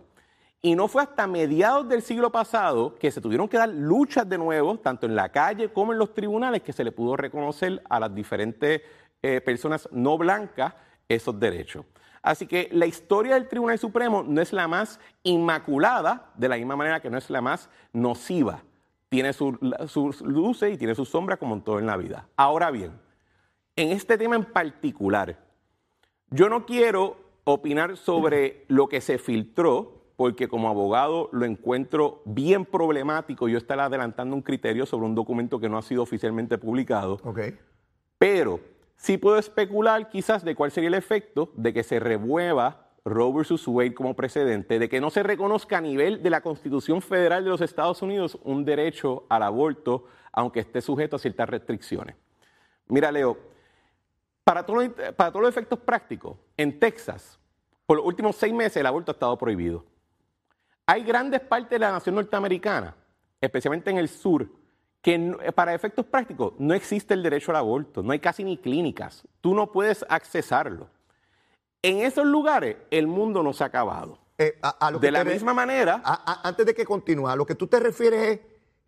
Y 0.62 0.76
no 0.76 0.88
fue 0.88 1.04
hasta 1.04 1.26
mediados 1.26 1.88
del 1.88 2.02
siglo 2.02 2.32
pasado 2.32 2.96
que 2.96 3.12
se 3.12 3.22
tuvieron 3.22 3.48
que 3.48 3.58
dar 3.58 3.70
luchas 3.70 4.28
de 4.28 4.38
nuevo, 4.38 4.78
tanto 4.78 5.06
en 5.06 5.16
la 5.16 5.30
calle 5.30 5.72
como 5.72 5.94
en 5.94 6.00
los 6.00 6.14
tribunales, 6.14 6.62
que 6.64 6.74
se 6.74 6.84
le 6.84 6.92
pudo 6.92 7.16
reconocer 7.16 7.82
a 7.90 8.00
las 8.00 8.14
diferentes 8.14 8.82
eh, 9.22 9.42
personas 9.42 9.88
no 9.92 10.18
blancas 10.18 10.74
esos 11.08 11.40
derechos. 11.40 11.86
Así 12.22 12.46
que 12.46 12.70
la 12.74 12.86
historia 12.86 13.36
del 13.36 13.48
Tribunal 13.48 13.80
Supremo 13.80 14.24
no 14.24 14.42
es 14.42 14.52
la 14.52 14.68
más 14.68 15.00
inmaculada, 15.24 16.32
de 16.36 16.50
la 16.50 16.58
misma 16.58 16.76
manera 16.76 17.00
que 17.00 17.10
no 17.10 17.18
es 17.18 17.30
la 17.30 17.42
más 17.42 17.70
nociva. 17.94 18.64
Tiene 19.08 19.34
sus 19.34 20.22
luces 20.22 20.74
y 20.74 20.78
tiene 20.78 20.94
sus 20.94 21.10
sombras 21.10 21.40
como 21.40 21.56
en 21.56 21.62
todo 21.62 21.80
en 21.80 21.88
la 21.88 21.98
vida. 21.98 22.28
Ahora 22.36 22.70
bien, 22.70 22.92
en 23.76 23.92
este 23.92 24.18
tema 24.18 24.36
en 24.36 24.46
particular, 24.46 25.40
yo 26.30 26.50
no 26.50 26.66
quiero 26.66 27.18
opinar 27.46 27.98
sobre 27.98 28.66
lo 28.68 28.88
que 28.88 29.02
se 29.02 29.18
filtró, 29.18 29.99
porque 30.20 30.50
como 30.50 30.68
abogado 30.68 31.30
lo 31.32 31.46
encuentro 31.46 32.22
bien 32.26 32.66
problemático 32.66 33.48
yo 33.48 33.58
estar 33.58 33.80
adelantando 33.80 34.36
un 34.36 34.42
criterio 34.42 34.86
sobre 34.86 35.06
un 35.06 35.16
documento 35.16 35.62
que 35.62 35.70
no 35.70 35.78
ha 35.78 35.82
sido 35.82 36.04
oficialmente 36.04 36.58
publicado. 36.58 37.22
Pero 38.18 38.60
sí 38.98 39.18
puedo 39.18 39.40
especular 39.40 40.10
quizás 40.10 40.44
de 40.44 40.56
cuál 40.56 40.72
sería 40.72 40.90
el 40.90 40.96
efecto 40.96 41.54
de 41.56 41.72
que 41.72 41.84
se 41.84 42.02
remueva 42.02 42.90
Roe 43.06 43.32
versus 43.32 43.66
Wade 43.66 43.94
como 43.94 44.14
precedente, 44.14 44.78
de 44.78 44.90
que 44.90 45.00
no 45.00 45.10
se 45.10 45.24
reconozca 45.24 45.78
a 45.78 45.82
nivel 45.82 46.22
de 46.22 46.30
la 46.30 46.42
Constitución 46.42 47.02
Federal 47.02 47.46
de 47.46 47.52
los 47.52 47.62
Estados 47.62 48.02
Unidos 48.02 48.38
un 48.44 48.66
derecho 48.66 49.24
al 49.30 49.44
aborto, 49.44 50.04
aunque 50.34 50.60
esté 50.60 50.82
sujeto 50.82 51.16
a 51.16 51.20
ciertas 51.20 51.48
restricciones. 51.48 52.18
Mira, 52.90 53.10
Leo, 53.10 53.38
para, 54.44 54.66
todos 54.66 54.92
los 55.36 55.50
efectos 55.50 55.80
prácticos, 55.80 56.36
en 56.58 56.78
Texas, 56.78 57.40
por 57.86 57.96
los 57.96 58.06
últimos 58.06 58.36
seis 58.36 58.54
meses 58.54 58.76
el 58.76 58.86
aborto 58.86 59.12
ha 59.12 59.14
estado 59.14 59.38
prohibido. 59.38 59.86
Hay 60.90 61.04
grandes 61.04 61.42
partes 61.42 61.70
de 61.70 61.78
la 61.78 61.92
nación 61.92 62.16
norteamericana, 62.16 62.96
especialmente 63.40 63.92
en 63.92 64.00
el 64.00 64.10
sur, 64.10 64.50
que 65.04 65.38
para 65.54 65.76
efectos 65.76 66.04
prácticos 66.04 66.54
no 66.58 66.74
existe 66.74 67.14
el 67.14 67.22
derecho 67.22 67.52
al 67.52 67.58
aborto, 67.58 68.02
no 68.02 68.12
hay 68.12 68.18
casi 68.18 68.44
ni 68.44 68.58
clínicas, 68.58 69.24
tú 69.40 69.54
no 69.54 69.72
puedes 69.72 70.04
accesarlo. 70.10 70.90
En 71.84 72.00
esos 72.00 72.26
lugares 72.26 72.78
el 72.90 73.06
mundo 73.06 73.44
no 73.44 73.54
se 73.54 73.64
ha 73.64 73.68
acabado. 73.68 74.18
Eh, 74.40 74.60
de 75.00 75.12
la 75.12 75.24
misma 75.24 75.54
manera... 75.54 76.02
antes 76.04 76.66
de 76.66 76.74
que 76.74 76.86
continúe, 76.86 77.28
a 77.28 77.36
lo 77.36 77.46
que 77.46 77.54
tú 77.54 77.68
te 77.68 77.80
refieres 77.80 78.22
es 78.24 78.40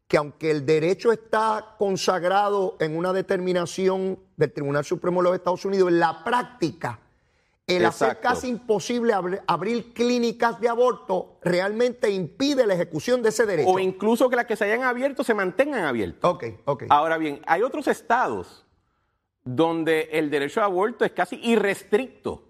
que 0.08 0.18
aunque 0.18 0.50
el 0.50 0.66
derecho 0.66 1.12
está 1.12 1.76
consagrado 1.78 2.78
en 2.80 2.98
una 2.98 3.14
determinación 3.14 4.18
del 4.38 4.52
Tribunal 4.52 4.86
Supremo 4.86 5.22
de 5.22 5.30
los 5.30 5.36
Estados 5.36 5.66
Unidos, 5.66 5.90
en 5.90 6.00
la 6.00 6.24
práctica, 6.24 7.00
el 7.78 7.86
hacer 7.86 8.20
casi 8.20 8.48
imposible 8.48 9.14
abrir, 9.48 9.94
clínicas 9.94 10.60
de 10.60 10.70
aborto 10.70 11.40
realmente 11.44 12.10
impide 12.10 12.66
la 12.66 12.74
ejecución 12.74 13.22
de 13.22 13.30
ese 13.30 13.46
derecho. 13.46 13.70
O 13.70 13.80
incluso 13.80 14.30
que 14.30 14.36
las 14.36 14.46
que 14.46 14.56
se 14.56 14.66
hayan 14.66 14.84
abierto 14.84 15.24
se 15.24 15.34
mantengan 15.34 15.86
abiertas. 15.86 16.30
Ok, 16.30 16.46
ok. 16.66 16.84
Ahora 16.90 17.18
bien, 17.18 17.42
hay 17.48 17.62
otros 17.62 17.88
estados 17.88 18.66
donde 19.44 20.10
el 20.12 20.30
derecho 20.30 20.62
a 20.62 20.66
aborto 20.66 21.06
es 21.06 21.12
casi 21.12 21.40
irrestricto, 21.44 22.44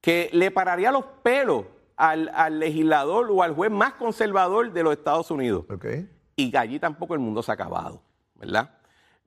que 0.00 0.30
le 0.32 0.50
pararía 0.50 0.92
los 0.92 1.04
pelos 1.22 1.66
al, 1.96 2.30
al 2.34 2.58
legislador 2.58 3.30
o 3.30 3.42
al 3.42 3.54
juez 3.54 3.70
más 3.70 3.94
conservador 3.94 4.72
de 4.72 4.82
los 4.82 4.92
Estados 4.92 5.30
Unidos. 5.30 5.64
Okay 5.70 6.08
y 6.40 6.56
allí 6.56 6.78
tampoco 6.78 7.14
el 7.14 7.20
mundo 7.20 7.42
se 7.42 7.50
ha 7.50 7.54
acabado, 7.54 8.02
¿verdad? 8.34 8.70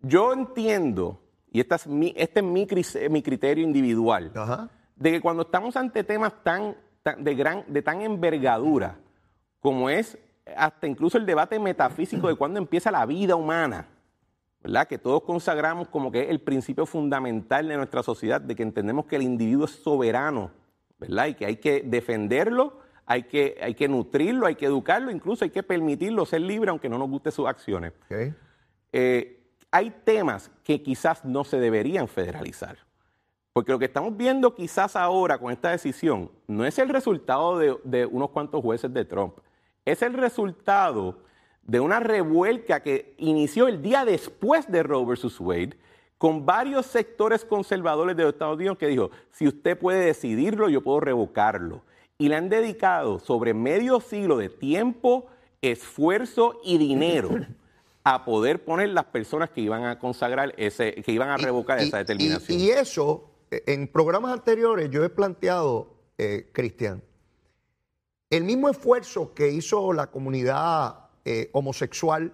Yo 0.01 0.33
entiendo, 0.33 1.21
y 1.51 1.59
este 1.59 1.75
es 1.75 1.87
mi, 1.87 2.13
este 2.17 2.39
es 2.39 3.09
mi, 3.09 3.21
criterio 3.21 3.63
individual, 3.63 4.31
de 5.03 5.11
que 5.11 5.21
cuando 5.21 5.43
estamos 5.43 5.75
ante 5.75 6.01
temas 6.05 6.33
tan, 6.43 6.77
de, 7.17 7.35
gran, 7.35 7.65
de 7.67 7.81
tan 7.81 8.01
envergadura, 8.01 8.95
como 9.59 9.89
es 9.89 10.17
hasta 10.55 10.87
incluso 10.87 11.17
el 11.17 11.25
debate 11.25 11.59
metafísico 11.59 12.29
de 12.29 12.35
cuándo 12.35 12.57
empieza 12.57 12.89
la 12.89 13.05
vida 13.05 13.35
humana, 13.35 13.87
¿verdad? 14.61 14.87
Que 14.87 14.97
todos 14.97 15.23
consagramos 15.23 15.89
como 15.89 16.09
que 16.09 16.21
es 16.21 16.29
el 16.29 16.39
principio 16.39 16.85
fundamental 16.85 17.67
de 17.67 17.75
nuestra 17.75 18.01
sociedad, 18.01 18.39
de 18.39 18.55
que 18.55 18.63
entendemos 18.63 19.05
que 19.05 19.17
el 19.17 19.23
individuo 19.23 19.65
es 19.65 19.71
soberano, 19.71 20.51
¿verdad? 20.97 21.27
Y 21.27 21.33
que 21.33 21.45
hay 21.47 21.57
que 21.57 21.81
defenderlo 21.81 22.81
hay 23.05 23.23
que, 23.23 23.57
hay 23.61 23.73
que 23.73 23.89
nutrirlo, 23.89 24.45
hay 24.45 24.55
que 24.55 24.65
educarlo, 24.65 25.11
incluso 25.11 25.43
hay 25.43 25.51
que 25.51 25.61
permitirlo 25.61 26.25
ser 26.25 26.39
libre 26.39 26.69
aunque 26.69 26.87
no 26.87 26.97
nos 26.97 27.09
guste 27.09 27.31
sus 27.31 27.45
acciones. 27.45 27.91
Eh, 28.93 29.43
hay 29.69 29.89
temas 30.05 30.49
que 30.63 30.81
quizás 30.81 31.25
no 31.25 31.43
se 31.43 31.59
deberían 31.59 32.07
federalizar. 32.07 32.77
Porque 33.53 33.71
lo 33.71 33.79
que 33.79 33.85
estamos 33.85 34.17
viendo 34.17 34.55
quizás 34.55 34.95
ahora 34.95 35.37
con 35.37 35.51
esta 35.51 35.69
decisión 35.69 36.31
no 36.47 36.65
es 36.65 36.79
el 36.79 36.89
resultado 36.89 37.57
de, 37.59 37.77
de 37.83 38.05
unos 38.05 38.31
cuantos 38.31 38.61
jueces 38.61 38.91
de 38.91 39.05
Trump, 39.05 39.35
es 39.85 40.01
el 40.01 40.13
resultado 40.13 41.19
de 41.61 41.79
una 41.79 41.99
revuelca 41.99 42.81
que 42.81 43.15
inició 43.17 43.67
el 43.67 43.81
día 43.81 44.05
después 44.05 44.69
de 44.69 44.83
Roe 44.83 45.05
versus 45.05 45.39
Wade, 45.39 45.77
con 46.17 46.45
varios 46.45 46.85
sectores 46.85 47.43
conservadores 47.43 48.15
de 48.15 48.23
los 48.23 48.33
Estados 48.33 48.55
Unidos 48.55 48.77
que 48.77 48.87
dijo, 48.87 49.11
si 49.31 49.47
usted 49.47 49.77
puede 49.77 50.05
decidirlo, 50.05 50.69
yo 50.69 50.81
puedo 50.81 51.01
revocarlo. 51.01 51.83
Y 52.17 52.29
le 52.29 52.35
han 52.35 52.47
dedicado 52.47 53.19
sobre 53.19 53.53
medio 53.53 53.99
siglo 53.99 54.37
de 54.37 54.47
tiempo, 54.49 55.27
esfuerzo 55.61 56.61
y 56.63 56.77
dinero 56.77 57.29
a 58.05 58.23
poder 58.23 58.63
poner 58.63 58.89
las 58.89 59.05
personas 59.05 59.49
que 59.49 59.61
iban 59.61 59.83
a 59.83 59.99
consagrar 59.99 60.53
ese, 60.57 60.93
que 60.93 61.11
iban 61.11 61.29
a 61.29 61.37
revocar 61.37 61.79
esa 61.79 61.97
determinación. 61.97 62.57
Y, 62.57 62.69
eso, 62.69 63.32
en 63.65 63.87
programas 63.87 64.33
anteriores 64.33 64.89
yo 64.89 65.03
he 65.03 65.09
planteado, 65.09 65.95
eh, 66.17 66.49
Cristian, 66.53 67.03
el 68.29 68.43
mismo 68.43 68.69
esfuerzo 68.69 69.33
que 69.33 69.49
hizo 69.49 69.93
la 69.93 70.07
comunidad 70.07 71.09
eh, 71.25 71.49
homosexual, 71.53 72.33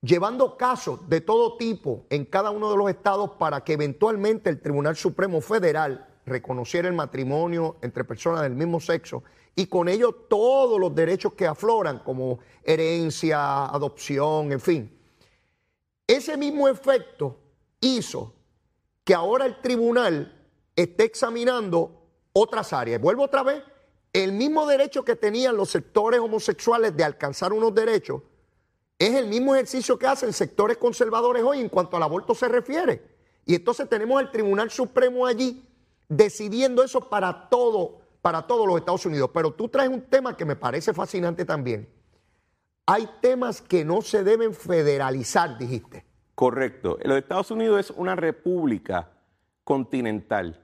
llevando 0.00 0.56
casos 0.56 1.08
de 1.08 1.20
todo 1.20 1.56
tipo 1.56 2.06
en 2.10 2.24
cada 2.24 2.50
uno 2.50 2.70
de 2.70 2.76
los 2.76 2.90
estados 2.90 3.30
para 3.38 3.64
que 3.64 3.72
eventualmente 3.72 4.50
el 4.50 4.60
Tribunal 4.60 4.96
Supremo 4.96 5.40
Federal 5.40 6.06
reconociera 6.26 6.88
el 6.88 6.94
matrimonio 6.94 7.76
entre 7.82 8.04
personas 8.04 8.42
del 8.42 8.54
mismo 8.54 8.80
sexo 8.80 9.24
y 9.56 9.66
con 9.66 9.88
ello 9.88 10.12
todos 10.12 10.78
los 10.78 10.94
derechos 10.94 11.34
que 11.34 11.46
afloran, 11.46 12.00
como 12.00 12.38
herencia, 12.62 13.66
adopción, 13.66 14.52
en 14.52 14.60
fin. 14.60 14.98
Ese 16.06 16.36
mismo 16.36 16.68
efecto 16.68 17.38
hizo 17.80 18.34
que 19.04 19.14
ahora 19.14 19.46
el 19.46 19.60
tribunal 19.60 20.33
esté 20.76 21.04
examinando 21.04 22.02
otras 22.32 22.72
áreas. 22.72 23.00
Vuelvo 23.00 23.24
otra 23.24 23.42
vez, 23.42 23.62
el 24.12 24.32
mismo 24.32 24.66
derecho 24.66 25.04
que 25.04 25.16
tenían 25.16 25.56
los 25.56 25.70
sectores 25.70 26.20
homosexuales 26.20 26.96
de 26.96 27.04
alcanzar 27.04 27.52
unos 27.52 27.74
derechos 27.74 28.22
es 28.98 29.14
el 29.14 29.26
mismo 29.26 29.54
ejercicio 29.54 29.98
que 29.98 30.06
hacen 30.06 30.32
sectores 30.32 30.76
conservadores 30.76 31.42
hoy 31.42 31.60
en 31.60 31.68
cuanto 31.68 31.96
al 31.96 32.02
aborto 32.02 32.34
se 32.34 32.48
refiere. 32.48 33.02
Y 33.44 33.56
entonces 33.56 33.88
tenemos 33.88 34.20
al 34.20 34.30
Tribunal 34.30 34.70
Supremo 34.70 35.26
allí 35.26 35.68
decidiendo 36.08 36.82
eso 36.82 37.00
para 37.08 37.48
todo, 37.48 38.00
para 38.22 38.46
todos 38.46 38.66
los 38.66 38.78
Estados 38.78 39.04
Unidos. 39.04 39.30
Pero 39.34 39.52
tú 39.52 39.68
traes 39.68 39.90
un 39.90 40.02
tema 40.02 40.36
que 40.36 40.44
me 40.44 40.56
parece 40.56 40.94
fascinante 40.94 41.44
también. 41.44 41.88
Hay 42.86 43.08
temas 43.20 43.60
que 43.60 43.84
no 43.84 44.02
se 44.02 44.22
deben 44.22 44.54
federalizar, 44.54 45.58
dijiste. 45.58 46.04
Correcto. 46.34 46.98
Los 47.02 47.18
Estados 47.18 47.50
Unidos 47.50 47.80
es 47.80 47.90
una 47.96 48.14
república 48.14 49.10
continental. 49.64 50.63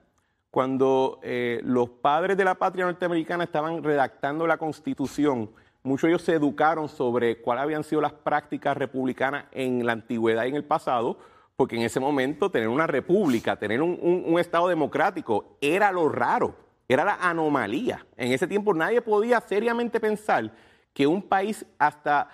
Cuando 0.50 1.20
eh, 1.22 1.60
los 1.62 1.88
padres 1.88 2.36
de 2.36 2.44
la 2.44 2.56
patria 2.56 2.84
norteamericana 2.84 3.44
estaban 3.44 3.84
redactando 3.84 4.46
la 4.46 4.56
constitución, 4.56 5.50
muchos 5.84 6.02
de 6.02 6.08
ellos 6.08 6.22
se 6.22 6.34
educaron 6.34 6.88
sobre 6.88 7.40
cuáles 7.40 7.62
habían 7.62 7.84
sido 7.84 8.00
las 8.00 8.12
prácticas 8.12 8.76
republicanas 8.76 9.44
en 9.52 9.86
la 9.86 9.92
antigüedad 9.92 10.44
y 10.44 10.48
en 10.48 10.56
el 10.56 10.64
pasado, 10.64 11.18
porque 11.56 11.76
en 11.76 11.82
ese 11.82 12.00
momento 12.00 12.50
tener 12.50 12.68
una 12.68 12.86
república, 12.86 13.56
tener 13.56 13.80
un, 13.80 14.38
Estado 14.40 14.66
democrático, 14.66 15.56
era 15.60 15.92
lo 15.92 16.08
raro, 16.08 16.54
era 16.88 17.04
la 17.04 17.14
anomalía. 17.20 18.06
En 18.16 18.32
ese 18.32 18.48
tiempo 18.48 18.74
nadie 18.74 19.02
podía 19.02 19.40
seriamente 19.42 20.00
pensar 20.00 20.50
que 20.92 21.06
un 21.06 21.22
país 21.22 21.64
hasta 21.78 22.28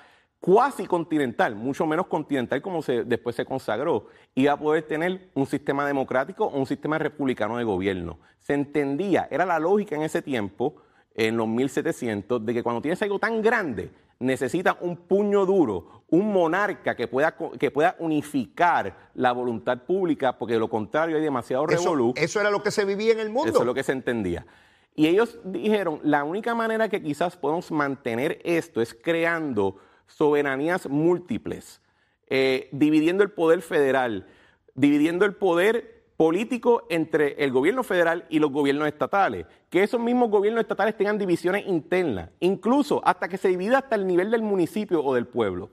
cuasi 0.47 0.87
continental, 0.87 1.57
mucho 1.57 1.87
menos 1.87 2.07
continental 2.07 2.63
como 2.63 2.81
se, 2.81 3.03
después 3.03 3.35
se 3.35 3.45
consagró, 3.45 4.07
iba 4.37 4.53
a 4.53 4.57
poder 4.57 4.85
tener 4.85 5.29
un 5.35 5.45
sistema 5.45 5.85
democrático 5.85 6.45
o 6.45 6.57
un 6.57 6.67
sistema 6.67 6.99
republicano 6.99 7.57
de 7.57 7.65
gobierno. 7.65 8.21
Se 8.39 8.55
entendía, 8.55 9.27
era 9.29 9.45
la 9.45 9.59
lógica 9.59 9.97
en 9.97 10.03
ese 10.03 10.23
tiempo, 10.23 10.77
en 11.17 11.37
los 11.37 11.49
1700, 11.49 12.47
de 12.47 12.55
que 12.55 12.63
cuando 12.63 12.81
tienes 12.81 13.03
algo 13.03 13.19
tan 13.19 13.43
grande, 13.43 13.91
necesita 14.21 14.79
un 14.83 14.97
puño 14.97 15.45
duro, 15.47 16.05
un 16.11 16.33
monarca 16.33 16.95
que 16.95 17.09
pueda, 17.09 17.37
que 17.59 17.73
pueda 17.73 17.97
unificar 17.99 19.11
la 19.15 19.33
voluntad 19.33 19.83
pública, 19.83 20.39
porque 20.39 20.55
de 20.55 20.61
lo 20.61 20.71
contrario 20.71 21.17
hay 21.17 21.23
demasiado 21.23 21.67
revolú. 21.67 22.15
Eso, 22.17 22.41
era 22.41 22.53
lo 22.53 22.63
que 22.63 22.71
se 22.71 22.85
vivía 22.85 23.11
en 23.11 23.19
el 23.19 23.31
mundo. 23.31 23.51
Eso 23.51 23.63
es 23.63 23.67
lo 23.67 23.75
que 23.75 23.83
se 23.83 23.91
entendía. 23.91 24.47
Y 24.95 25.09
ellos 25.09 25.41
dijeron, 25.43 25.99
la 26.05 26.23
única 26.23 26.55
manera 26.55 26.89
que 26.89 27.03
quizás 27.03 27.37
podemos 27.37 27.73
mantener 27.73 28.39
esto 28.45 28.81
es 28.81 28.95
creando 28.95 29.81
soberanías 30.07 30.89
múltiples, 30.89 31.81
eh, 32.29 32.69
dividiendo 32.73 33.23
el 33.23 33.31
poder 33.31 33.63
federal, 33.63 34.27
dividiendo 34.75 35.25
el 35.25 35.35
poder 35.35 36.05
político 36.17 36.87
entre 36.89 37.45
el 37.45 37.53
gobierno 37.53 37.83
federal 37.83 38.25
y 38.31 38.39
los 38.39 38.51
gobiernos 38.51 38.89
estatales, 38.89 39.47
que 39.69 39.83
esos 39.83 40.01
mismos 40.01 40.31
gobiernos 40.31 40.63
estatales 40.63 40.97
tengan 40.97 41.19
divisiones 41.19 41.67
internas, 41.67 42.31
incluso 42.41 43.03
hasta 43.05 43.29
que 43.29 43.37
se 43.37 43.49
divida 43.49 43.79
hasta 43.79 43.97
el 43.97 44.07
nivel 44.07 44.31
del 44.31 44.43
municipio 44.43 45.05
o 45.05 45.15
del 45.15 45.27
pueblo. 45.27 45.71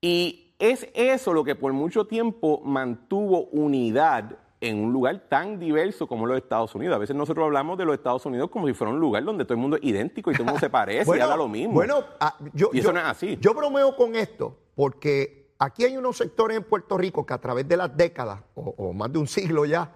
Y 0.00 0.54
es 0.58 0.88
eso 0.94 1.32
lo 1.32 1.44
que 1.44 1.56
por 1.56 1.72
mucho 1.72 2.06
tiempo 2.06 2.60
mantuvo 2.64 3.46
unidad 3.46 4.38
en 4.68 4.78
un 4.82 4.92
lugar 4.92 5.26
tan 5.28 5.58
diverso 5.58 6.06
como 6.06 6.26
los 6.26 6.36
Estados 6.36 6.74
Unidos. 6.74 6.96
A 6.96 6.98
veces 6.98 7.14
nosotros 7.14 7.44
hablamos 7.44 7.76
de 7.78 7.84
los 7.84 7.94
Estados 7.94 8.24
Unidos 8.26 8.50
como 8.50 8.66
si 8.66 8.74
fuera 8.74 8.92
un 8.92 9.00
lugar 9.00 9.24
donde 9.24 9.44
todo 9.44 9.54
el 9.54 9.60
mundo 9.60 9.76
es 9.76 9.84
idéntico 9.84 10.30
y 10.30 10.34
todo 10.34 10.44
el 10.44 10.46
mundo 10.46 10.60
se 10.60 10.70
parece 10.70 11.16
y 11.16 11.20
habla 11.20 11.36
lo 11.36 11.48
mismo. 11.48 11.74
Bueno, 11.74 12.04
ah, 12.20 12.36
yo, 12.52 12.70
y 12.72 12.78
eso 12.78 12.92
no 12.92 13.00
es 13.00 13.06
así. 13.06 13.38
Yo 13.40 13.54
bromeo 13.54 13.96
con 13.96 14.16
esto 14.16 14.56
porque 14.74 15.44
aquí 15.58 15.84
hay 15.84 15.96
unos 15.96 16.16
sectores 16.16 16.56
en 16.56 16.64
Puerto 16.64 16.96
Rico 16.98 17.24
que 17.24 17.34
a 17.34 17.40
través 17.40 17.68
de 17.68 17.76
las 17.76 17.96
décadas, 17.96 18.40
o, 18.54 18.92
más 18.92 19.12
de 19.12 19.18
un 19.18 19.26
siglo 19.26 19.64
ya, 19.64 19.92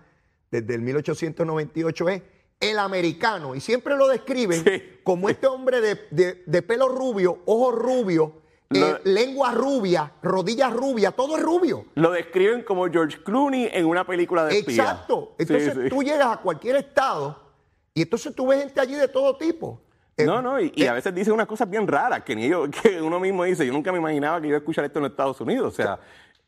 desde 0.51 0.75
el 0.75 0.83
1898 0.83 2.09
es 2.09 2.23
el 2.61 2.79
americano. 2.79 3.55
Y 3.55 3.61
siempre 3.61 3.97
lo 3.97 4.09
describen 4.09 4.65
como 5.05 5.29
este 5.29 5.47
hombre 5.47 5.81
de, 5.81 6.63
pelo 6.63 6.89
rubio, 6.89 7.39
ojos 7.47 7.75
rubios, 7.75 8.31
eh, 8.71 9.01
lengua 9.05 9.53
rubia, 9.53 10.13
rodillas 10.23 10.73
rubias, 10.73 11.15
todo 11.15 11.37
es 11.37 11.43
rubio. 11.43 11.87
Lo 11.95 12.11
describen 12.11 12.63
como 12.63 12.87
George 12.91 13.23
Clooney 13.23 13.71
en 13.73 13.87
una 13.87 14.07
película 14.07 14.45
de 14.45 14.59
espía. 14.59 14.83
Exacto. 14.83 15.35
Entonces 15.39 15.89
tú 15.89 16.03
llegas 16.03 16.29
a 16.29 16.37
cualquier 16.39 16.77
estado 16.77 17.49
y 17.95 18.03
entonces 18.03 18.35
tú 18.35 18.47
ves 18.47 18.61
gente 18.61 18.81
allí 18.81 18.95
de 18.95 19.09
todo 19.09 19.37
tipo. 19.37 19.81
Eh, 20.19 20.27
no, 20.27 20.43
no, 20.43 20.61
y, 20.61 20.73
a 20.83 20.91
eh, 20.91 20.93
veces 20.93 21.15
dicen 21.15 21.33
unas 21.33 21.47
cosas 21.47 21.71
bien 21.71 21.87
raras 21.87 22.23
que, 22.25 22.35
ni 22.35 22.49
yo, 22.49 22.69
que 22.83 23.01
uno 23.01 23.21
mismo 23.21 23.45
dice, 23.45 23.65
yo 23.65 23.73
nunca 23.73 23.93
me 23.93 23.99
imaginaba 23.99 24.41
que 24.41 24.49
iba 24.49 24.57
a 24.57 24.59
escuchar 24.59 24.85
esto 24.85 24.99
en 24.99 25.05
los 25.05 25.13
Estados 25.13 25.41
Unidos. 25.41 25.73
O 25.73 25.77
sea, 25.77 25.99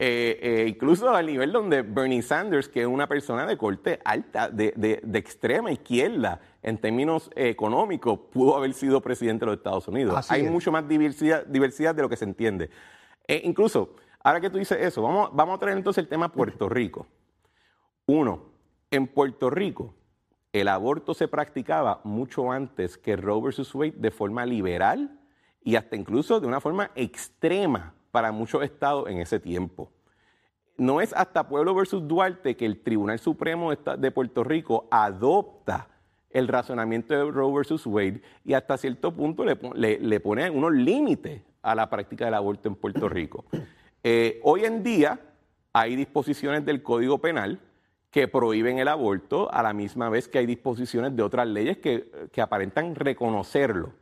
eh, 0.02 0.66
incluso 0.68 1.10
al 1.10 1.26
nivel 1.26 1.52
donde 1.52 1.82
Bernie 1.82 2.22
Sanders, 2.22 2.68
que 2.68 2.82
es 2.82 2.86
una 2.86 3.06
persona 3.06 3.46
de 3.46 3.56
corte 3.56 4.00
alta, 4.04 4.48
de, 4.48 5.00
extrema 5.14 5.70
izquierda 5.70 6.40
en 6.62 6.78
términos 6.78 7.30
económicos, 7.36 8.18
pudo 8.32 8.56
haber 8.56 8.72
sido 8.72 9.00
presidente 9.00 9.44
de 9.44 9.50
los 9.50 9.58
Estados 9.58 9.86
Unidos. 9.88 10.30
Hay 10.30 10.44
mucho 10.44 10.72
más 10.72 10.88
diversidad, 10.88 11.44
diversidad 11.46 11.94
de 11.94 12.02
lo 12.02 12.08
que 12.08 12.16
se 12.16 12.24
entiende. 12.24 12.70
incluso, 13.28 13.94
ahora 14.22 14.40
que 14.40 14.50
tú 14.50 14.58
dices 14.58 14.78
eso, 14.80 15.02
vamos, 15.02 15.30
vamos 15.32 15.56
a 15.56 15.58
traer 15.58 15.76
entonces 15.76 16.02
el 16.02 16.08
tema 16.08 16.32
Puerto 16.32 16.68
Rico. 16.68 17.06
Uno, 18.06 18.50
en 18.90 19.06
Puerto 19.06 19.50
Rico, 19.50 19.94
el 20.52 20.68
aborto 20.68 21.14
se 21.14 21.28
practicaba 21.28 22.00
mucho 22.04 22.50
antes 22.50 22.98
que 22.98 23.16
Roe 23.16 23.40
vs. 23.40 23.74
Wade 23.74 23.94
de 23.96 24.10
forma 24.10 24.44
liberal 24.44 25.20
y 25.62 25.76
hasta 25.76 25.94
incluso 25.94 26.40
de 26.40 26.46
una 26.46 26.60
forma 26.60 26.90
extrema 26.96 27.94
para 28.10 28.32
muchos 28.32 28.62
estados 28.62 29.08
en 29.08 29.18
ese 29.18 29.38
tiempo. 29.40 29.90
No 30.76 31.00
es 31.00 31.12
hasta 31.12 31.46
Pueblo 31.46 31.74
versus 31.74 32.06
Duarte 32.06 32.56
que 32.56 32.66
el 32.66 32.80
Tribunal 32.82 33.18
Supremo 33.18 33.72
de 33.74 34.10
Puerto 34.10 34.44
Rico 34.44 34.88
adopta 34.90 35.88
el 36.30 36.48
razonamiento 36.48 37.12
de 37.12 37.30
Roe 37.30 37.52
versus 37.52 37.86
Wade 37.86 38.22
y 38.44 38.54
hasta 38.54 38.78
cierto 38.78 39.12
punto 39.12 39.44
le, 39.44 40.20
pone 40.20 40.48
unos 40.48 40.72
límites 40.72 41.42
a 41.62 41.74
la 41.74 41.90
práctica 41.90 42.24
del 42.24 42.34
aborto 42.34 42.68
en 42.68 42.76
Puerto 42.76 43.08
Rico. 43.08 43.44
Eh, 44.02 44.40
hoy 44.44 44.64
en 44.64 44.82
día 44.82 45.20
hay 45.72 45.96
disposiciones 45.96 46.64
del 46.64 46.82
Código 46.82 47.18
Penal 47.18 47.60
que 48.10 48.26
prohíben 48.26 48.78
el 48.78 48.88
aborto 48.88 49.52
a 49.52 49.62
la 49.62 49.72
misma 49.72 50.08
vez 50.08 50.28
que 50.28 50.38
hay 50.38 50.46
disposiciones 50.46 51.14
de 51.14 51.22
otras 51.22 51.46
leyes 51.46 51.78
que, 51.78 52.10
aparentan 52.40 52.94
reconocerlo. 52.94 53.92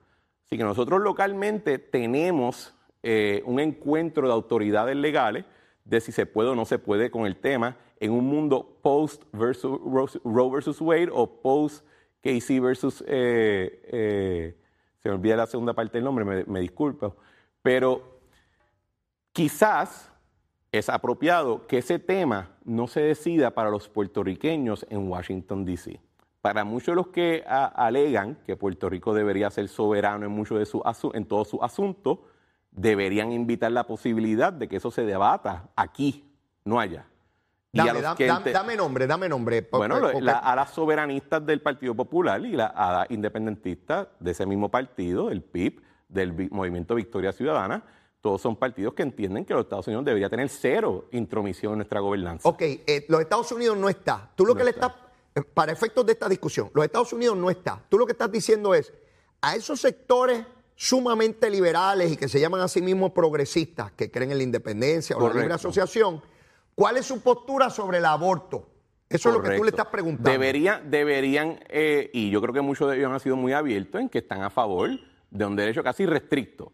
Así 0.46 0.56
que 0.56 0.64
nosotros 0.64 1.02
localmente 1.02 1.78
tenemos 1.78 2.74
eh, 3.02 3.42
un 3.46 3.60
encuentro 3.60 4.26
de 4.26 4.32
autoridades 4.32 4.96
legales 4.96 5.44
de 5.84 6.00
si 6.00 6.12
se 6.12 6.26
puede 6.26 6.50
o 6.50 6.54
no 6.54 6.64
se 6.64 6.78
puede 6.78 7.10
con 7.10 7.26
el 7.26 7.36
tema 7.36 7.76
en 8.00 8.12
un 8.12 8.26
mundo 8.26 8.78
post 8.82 9.22
versus, 9.32 9.80
Roe 10.24 10.50
versus 10.50 10.80
Wade 10.80 11.10
o 11.12 11.40
post 11.40 11.84
Casey 12.22 12.58
versus... 12.60 13.02
Eh, 13.06 13.82
eh, 13.90 14.56
se 14.98 15.08
me 15.08 15.14
olvida 15.14 15.36
la 15.36 15.46
segunda 15.46 15.74
parte 15.74 15.98
del 15.98 16.04
nombre, 16.04 16.44
me, 16.44 16.60
disculpo. 16.60 17.16
Pero 17.62 18.20
quizás 19.32 20.12
es 20.72 20.88
apropiado 20.88 21.66
que 21.66 21.78
ese 21.78 21.98
tema 21.98 22.56
no 22.64 22.88
se 22.88 23.00
decida 23.00 23.52
para 23.52 23.70
los 23.70 23.88
puertorriqueños 23.88 24.84
en 24.90 25.08
Washington, 25.08 25.64
D.C. 25.64 26.00
para 26.40 26.64
muchos 26.64 26.88
de 26.88 26.94
los 26.96 27.08
que 27.08 27.44
alegan 27.46 28.38
que 28.44 28.56
Puerto 28.56 28.88
Rico 28.88 29.14
debería 29.14 29.50
ser 29.50 29.68
soberano 29.68 30.26
en, 30.26 30.32
mucho 30.32 30.58
de 30.58 30.66
su 30.66 30.82
en 31.14 31.24
todos 31.26 31.48
sus 31.48 31.62
asuntos, 31.62 32.18
deberían 32.70 33.32
invitar 33.32 33.72
la 33.72 33.84
posibilidad 33.84 34.52
de 34.52 34.68
que 34.68 34.76
eso 34.76 34.90
se 34.90 35.04
debata 35.04 35.68
aquí, 35.76 36.30
no 36.64 36.80
allá. 36.80 37.06
Dame, 37.72 38.00
dame, 38.50 38.76
nombre, 38.76 39.06
dame 39.06 39.28
nombre. 39.28 39.68
Bueno, 39.70 39.96
a 39.96 40.56
las 40.56 40.70
soberanistas 40.70 41.44
del 41.44 41.60
Partido 41.60 41.94
Popular 41.94 42.44
y 42.44 42.54
a 42.54 42.92
las 42.92 43.10
independentistas 43.10 44.08
de 44.18 44.30
ese 44.30 44.46
mismo 44.46 44.70
partido, 44.70 45.30
el 45.30 45.42
PIB, 45.42 45.82
del 46.08 46.50
Movimiento 46.50 46.94
Victoria 46.94 47.32
Ciudadana, 47.32 47.84
todos 48.20 48.40
son 48.40 48.56
partidos 48.56 48.94
que 48.94 49.02
entienden 49.02 49.44
que 49.44 49.54
los 49.54 49.64
Estados 49.64 49.86
Unidos 49.86 50.04
debería 50.04 50.28
tener 50.28 50.48
cero 50.48 51.08
intromisión 51.12 51.72
en 51.72 51.78
nuestra 51.78 52.00
gobernanza. 52.00 52.48
Ok, 52.48 52.62
eh, 52.62 53.06
los 53.08 53.20
Estados 53.20 53.52
Unidos 53.52 53.76
no 53.76 53.88
está. 53.88 54.30
Tú 54.34 54.44
lo 54.44 54.54
que 54.54 54.64
le 54.64 54.70
estás, 54.70 54.92
eh, 55.34 55.42
para 55.42 55.70
efectos 55.70 56.04
de 56.06 56.12
esta 56.12 56.28
discusión, 56.28 56.70
los 56.74 56.84
Estados 56.84 57.12
Unidos 57.12 57.36
no 57.36 57.50
está. 57.50 57.80
Tú 57.88 57.98
lo 57.98 58.06
que 58.06 58.12
estás 58.12 58.32
diciendo 58.32 58.74
es, 58.74 58.92
a 59.40 59.54
esos 59.54 59.80
sectores 59.80 60.44
sumamente 60.80 61.50
liberales 61.50 62.12
y 62.12 62.16
que 62.16 62.28
se 62.28 62.38
llaman 62.38 62.60
a 62.60 62.68
sí 62.68 62.80
mismos 62.80 63.10
progresistas, 63.10 63.90
que 63.92 64.12
creen 64.12 64.30
en 64.30 64.38
la 64.38 64.44
independencia 64.44 65.16
o 65.16 65.28
la 65.28 65.34
libre 65.34 65.54
asociación, 65.54 66.22
¿cuál 66.76 66.96
es 66.96 67.04
su 67.04 67.20
postura 67.20 67.68
sobre 67.68 67.98
el 67.98 68.04
aborto? 68.04 68.68
Eso 69.08 69.30
es 69.30 69.34
lo 69.34 69.42
que 69.42 69.56
tú 69.56 69.64
le 69.64 69.70
estás 69.70 69.86
preguntando. 69.86 70.30
Deberían, 70.30 70.88
deberían 70.88 71.58
eh, 71.68 72.10
y 72.12 72.30
yo 72.30 72.40
creo 72.40 72.54
que 72.54 72.60
muchos 72.60 72.88
de 72.88 72.96
ellos 72.96 73.10
han 73.10 73.18
sido 73.18 73.34
muy 73.34 73.54
abiertos 73.54 74.00
en 74.00 74.08
que 74.08 74.18
están 74.18 74.42
a 74.42 74.50
favor 74.50 74.90
de 75.30 75.44
un 75.44 75.56
derecho 75.56 75.82
casi 75.82 76.06
restricto. 76.06 76.66
O 76.66 76.72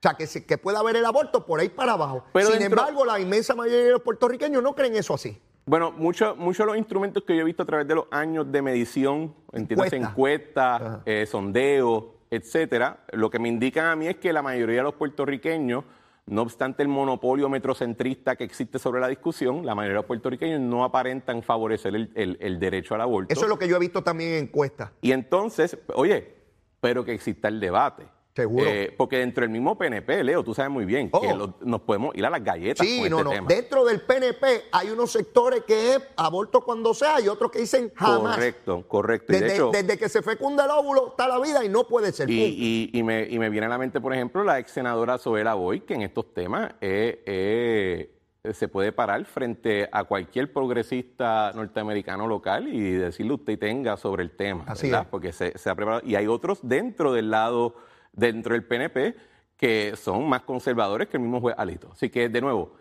sea, 0.00 0.14
que, 0.14 0.26
que 0.26 0.56
pueda 0.56 0.78
haber 0.78 0.96
el 0.96 1.04
aborto 1.04 1.44
por 1.44 1.60
ahí 1.60 1.68
para 1.68 1.92
abajo. 1.92 2.24
Sin 2.34 2.62
embargo, 2.62 3.04
la 3.04 3.20
inmensa 3.20 3.54
mayoría 3.54 3.84
de 3.84 3.92
los 3.92 4.02
puertorriqueños 4.02 4.62
no 4.62 4.74
creen 4.74 4.96
eso 4.96 5.12
así. 5.12 5.38
Bueno, 5.66 5.92
muchos 5.92 6.38
muchos 6.38 6.64
de 6.64 6.72
los 6.72 6.78
instrumentos 6.78 7.22
que 7.24 7.36
yo 7.36 7.42
he 7.42 7.44
visto 7.44 7.64
a 7.64 7.66
través 7.66 7.86
de 7.86 7.96
los 7.96 8.06
años 8.10 8.50
de 8.50 8.62
medición, 8.62 9.34
entiendes, 9.52 9.92
encuestas, 9.92 11.02
eh, 11.04 11.26
sondeos, 11.30 12.04
etcétera, 12.32 13.04
lo 13.12 13.28
que 13.28 13.38
me 13.38 13.48
indican 13.48 13.84
a 13.84 13.94
mí 13.94 14.08
es 14.08 14.16
que 14.16 14.32
la 14.32 14.40
mayoría 14.40 14.78
de 14.78 14.82
los 14.84 14.94
puertorriqueños, 14.94 15.84
no 16.24 16.42
obstante 16.42 16.82
el 16.82 16.88
monopolio 16.88 17.50
metrocentrista 17.50 18.36
que 18.36 18.44
existe 18.44 18.78
sobre 18.78 19.02
la 19.02 19.08
discusión, 19.08 19.66
la 19.66 19.74
mayoría 19.74 19.96
de 19.96 19.98
los 19.98 20.06
puertorriqueños 20.06 20.58
no 20.60 20.82
aparentan 20.82 21.42
favorecer 21.42 21.94
el 21.94 22.58
derecho 22.58 22.94
al 22.94 23.02
aborto. 23.02 23.32
Eso 23.32 23.42
es 23.42 23.48
lo 23.50 23.58
que 23.58 23.68
yo 23.68 23.76
he 23.76 23.80
visto 23.80 24.02
también 24.02 24.30
en 24.30 24.44
encuestas. 24.44 24.92
Y 25.02 25.12
entonces, 25.12 25.76
oye, 25.94 26.34
pero 26.80 27.04
que 27.04 27.12
exista 27.12 27.48
el 27.48 27.60
debate. 27.60 28.06
Seguro. 28.34 28.66
Eh, 28.66 28.94
porque 28.96 29.18
dentro 29.18 29.42
del 29.42 29.50
mismo 29.50 29.76
PNP, 29.76 30.24
Leo, 30.24 30.42
tú 30.42 30.54
sabes 30.54 30.70
muy 30.70 30.86
bien 30.86 31.10
que 31.10 31.18
oh. 31.18 31.54
nos 31.60 31.80
podemos 31.82 32.14
ir 32.14 32.24
a 32.24 32.30
las 32.30 32.42
galletas. 32.42 32.86
Sí, 32.86 33.00
con 33.00 33.10
no, 33.10 33.18
este 33.18 33.40
no. 33.42 33.46
Dentro 33.46 33.84
del 33.84 34.00
PNP 34.00 34.64
hay 34.72 34.88
unos 34.88 35.12
sectores 35.12 35.64
que 35.64 35.94
es 35.94 36.02
aborto 36.16 36.62
cuando 36.62 36.94
sea 36.94 37.20
y 37.20 37.28
otros 37.28 37.50
que 37.50 37.58
dicen 37.58 37.92
jamás. 37.94 38.36
Correcto, 38.36 38.88
correcto. 38.88 39.32
Desde, 39.32 39.70
desde 39.70 39.98
que 39.98 40.08
se 40.08 40.22
fecunda 40.22 40.64
el 40.64 40.70
óvulo 40.70 41.08
está 41.08 41.28
la 41.28 41.38
vida 41.40 41.62
y 41.62 41.68
no 41.68 41.86
puede 41.86 42.10
ser. 42.12 42.30
Y, 42.30 42.90
y, 42.92 43.02
me, 43.02 43.28
y 43.28 43.38
me 43.38 43.50
viene 43.50 43.66
a 43.66 43.70
la 43.70 43.78
mente, 43.78 44.00
por 44.00 44.14
ejemplo, 44.14 44.42
la 44.44 44.58
ex 44.58 44.70
senadora 44.70 45.18
Zoela 45.18 45.54
Boy, 45.54 45.80
que 45.80 45.94
en 45.94 46.02
estos 46.02 46.32
temas 46.32 46.72
es 46.80 47.18
eh, 47.26 48.12
se 48.50 48.66
puede 48.66 48.90
parar 48.90 49.24
frente 49.24 49.88
a 49.92 50.04
cualquier 50.04 50.52
progresista 50.52 51.52
norteamericano 51.54 52.26
local 52.26 52.66
y 52.66 52.92
decirle 52.92 53.34
usted 53.34 53.58
tenga 53.58 53.96
sobre 53.96 54.24
el 54.24 54.32
tema, 54.32 54.64
Así 54.66 54.90
¿verdad? 54.90 55.06
Porque 55.10 55.32
se, 55.32 55.52
ha 55.64 55.74
preparado. 55.74 56.02
Y 56.04 56.16
hay 56.16 56.26
otros 56.26 56.58
dentro 56.62 57.12
del 57.12 57.30
lado, 57.30 57.76
dentro 58.12 58.54
del 58.54 58.64
PNP, 58.64 59.16
que 59.56 59.94
son 59.96 60.28
más 60.28 60.42
conservadores 60.42 61.08
que 61.08 61.16
el 61.16 61.22
mismo 61.22 61.40
juez 61.40 61.54
Alito. 61.58 61.90
Así 61.92 62.10
que, 62.10 62.28
de 62.28 62.40
nuevo, 62.40 62.74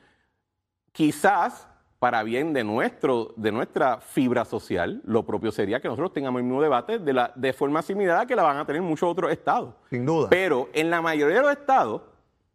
quizás 0.91 1.67
para 1.99 2.23
bien 2.23 2.51
de, 2.51 2.63
nuestro, 2.63 3.31
de 3.37 3.51
nuestra 3.51 4.01
fibra 4.01 4.43
social, 4.43 5.01
lo 5.05 5.23
propio 5.23 5.51
sería 5.51 5.79
que 5.79 5.87
nosotros 5.87 6.11
tengamos 6.13 6.39
el 6.39 6.45
mismo 6.45 6.59
debate 6.59 6.97
de, 6.97 7.13
la, 7.13 7.31
de 7.35 7.53
forma 7.53 7.83
similar 7.83 8.21
a 8.21 8.25
que 8.25 8.35
la 8.35 8.41
van 8.41 8.57
a 8.57 8.65
tener 8.65 8.81
muchos 8.81 9.07
otros 9.07 9.31
estados. 9.31 9.75
Sin 9.87 10.03
duda. 10.03 10.27
Pero 10.27 10.69
en 10.73 10.89
la 10.89 10.99
mayoría 10.99 11.37
de 11.37 11.43
los 11.43 11.51
estados, 11.51 12.01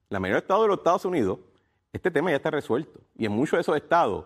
la 0.08 0.18
mayoría 0.18 0.34
de 0.34 0.38
los 0.38 0.42
estados 0.42 0.62
de 0.64 0.68
los 0.68 0.78
Estados 0.78 1.04
Unidos, 1.04 1.38
este 1.92 2.10
tema 2.10 2.30
ya 2.30 2.36
está 2.36 2.50
resuelto. 2.50 2.98
Y 3.16 3.26
en 3.26 3.32
muchos 3.32 3.56
de 3.56 3.60
esos 3.60 3.76
estados, 3.76 4.24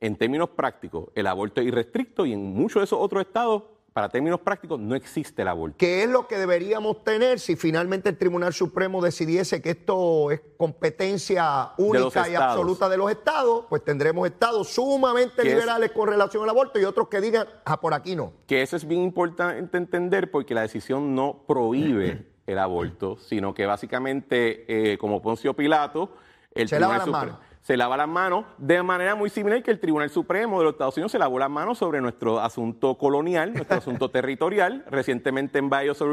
en 0.00 0.16
términos 0.16 0.48
prácticos, 0.48 1.10
el 1.14 1.26
aborto 1.26 1.60
es 1.60 1.66
irrestricto 1.66 2.24
y 2.24 2.32
en 2.32 2.40
muchos 2.42 2.80
de 2.80 2.84
esos 2.84 2.98
otros 2.98 3.26
estados, 3.26 3.64
para 3.92 4.08
términos 4.08 4.40
prácticos, 4.40 4.80
no 4.80 4.94
existe 4.94 5.42
el 5.42 5.48
aborto. 5.48 5.76
¿Qué 5.78 6.02
es 6.04 6.08
lo 6.08 6.26
que 6.26 6.38
deberíamos 6.38 7.04
tener 7.04 7.38
si 7.38 7.56
finalmente 7.56 8.08
el 8.08 8.16
Tribunal 8.16 8.52
Supremo 8.52 9.02
decidiese 9.02 9.60
que 9.60 9.70
esto 9.70 10.30
es 10.30 10.40
competencia 10.56 11.72
única 11.76 12.28
y 12.28 12.34
absoluta 12.34 12.88
de 12.88 12.96
los 12.96 13.10
estados? 13.10 13.66
Pues 13.68 13.84
tendremos 13.84 14.26
estados 14.26 14.68
sumamente 14.68 15.44
liberales 15.44 15.92
con 15.92 16.08
relación 16.08 16.42
al 16.44 16.50
aborto 16.50 16.78
y 16.78 16.84
otros 16.84 17.08
que 17.08 17.20
digan, 17.20 17.46
ah, 17.64 17.80
por 17.80 17.92
aquí 17.92 18.16
no. 18.16 18.32
Que 18.46 18.62
eso 18.62 18.76
es 18.76 18.86
bien 18.86 19.02
importante 19.02 19.76
entender 19.76 20.30
porque 20.30 20.54
la 20.54 20.62
decisión 20.62 21.14
no 21.14 21.44
prohíbe 21.46 22.26
el 22.46 22.58
aborto, 22.58 23.18
sino 23.18 23.52
que 23.52 23.66
básicamente, 23.66 24.92
eh, 24.92 24.98
como 24.98 25.20
Poncio 25.20 25.54
Pilato, 25.54 26.14
el 26.54 26.68
se 26.68 26.80
las 26.80 27.06
manos 27.06 27.36
se 27.62 27.76
lava 27.76 27.96
las 27.96 28.08
manos 28.08 28.44
de 28.58 28.82
manera 28.82 29.14
muy 29.14 29.30
similar 29.30 29.62
que 29.62 29.70
el 29.70 29.78
Tribunal 29.78 30.10
Supremo 30.10 30.58
de 30.58 30.64
los 30.64 30.72
Estados 30.74 30.96
Unidos 30.96 31.12
se 31.12 31.18
lavó 31.18 31.38
las 31.38 31.48
manos 31.48 31.78
sobre 31.78 32.00
nuestro 32.00 32.40
asunto 32.40 32.98
colonial, 32.98 33.52
nuestro 33.54 33.78
asunto 33.78 34.10
territorial. 34.10 34.84
Recientemente 34.90 35.58
en 35.58 35.70
Bayo 35.70 35.94
sobre 35.94 36.12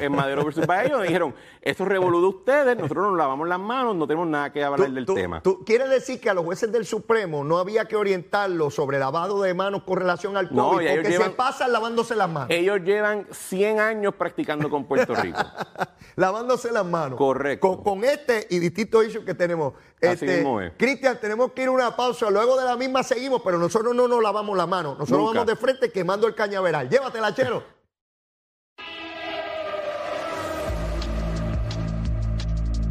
en 0.00 0.12
Madero 0.12 0.44
versus 0.44 0.66
Bayo 0.66 1.00
dijeron, 1.00 1.34
eso 1.60 1.84
revoludo 1.84 2.28
ustedes, 2.30 2.76
nosotros 2.76 3.06
nos 3.06 3.16
lavamos 3.16 3.46
las 3.48 3.60
manos, 3.60 3.94
no 3.94 4.08
tenemos 4.08 4.26
nada 4.26 4.52
que 4.52 4.64
hablar 4.64 4.90
del 4.90 5.06
tema. 5.06 5.40
¿Tú 5.40 5.64
quieres 5.64 5.88
decir 5.88 6.20
que 6.20 6.28
a 6.30 6.34
los 6.34 6.44
jueces 6.44 6.72
del 6.72 6.84
Supremo 6.84 7.44
no 7.44 7.58
había 7.58 7.84
que 7.84 7.94
orientarlos 7.94 8.74
sobre 8.74 8.98
lavado 8.98 9.40
de 9.40 9.54
manos 9.54 9.84
con 9.84 9.98
relación 9.98 10.36
al 10.36 10.48
COVID? 10.48 10.56
No, 10.56 10.72
porque 10.72 11.12
se 11.12 11.30
pasan 11.30 11.72
lavándose 11.72 12.16
las 12.16 12.28
manos. 12.28 12.50
Ellos 12.50 12.80
llevan 12.82 13.26
100 13.30 13.78
años 13.78 14.14
practicando 14.16 14.68
con 14.68 14.86
Puerto 14.86 15.14
Rico. 15.14 15.38
lavándose 16.16 16.72
las 16.72 16.84
manos. 16.84 17.18
Correcto. 17.18 17.82
Con, 17.82 18.04
este 18.04 18.46
y 18.50 18.58
distintos 18.58 19.06
issues 19.06 19.24
que 19.24 19.34
tenemos. 19.34 19.74
Este. 20.02 20.44
Cristian, 20.76 21.18
tenemos 21.20 21.52
que 21.52 21.62
ir 21.62 21.68
a 21.68 21.70
una 21.70 21.94
pausa. 21.94 22.28
Luego 22.28 22.58
de 22.58 22.64
la 22.64 22.76
misma 22.76 23.04
seguimos, 23.04 23.40
pero 23.44 23.56
nosotros 23.56 23.94
no 23.94 24.08
nos 24.08 24.20
lavamos 24.20 24.56
la 24.56 24.66
mano. 24.66 24.96
Nosotros 24.98 25.32
vamos 25.32 25.46
de 25.46 25.54
frente 25.54 25.92
quemando 25.92 26.26
el 26.26 26.34
cañaveral. 26.34 26.88
Llévatela, 26.88 27.32
chero. 27.32 27.81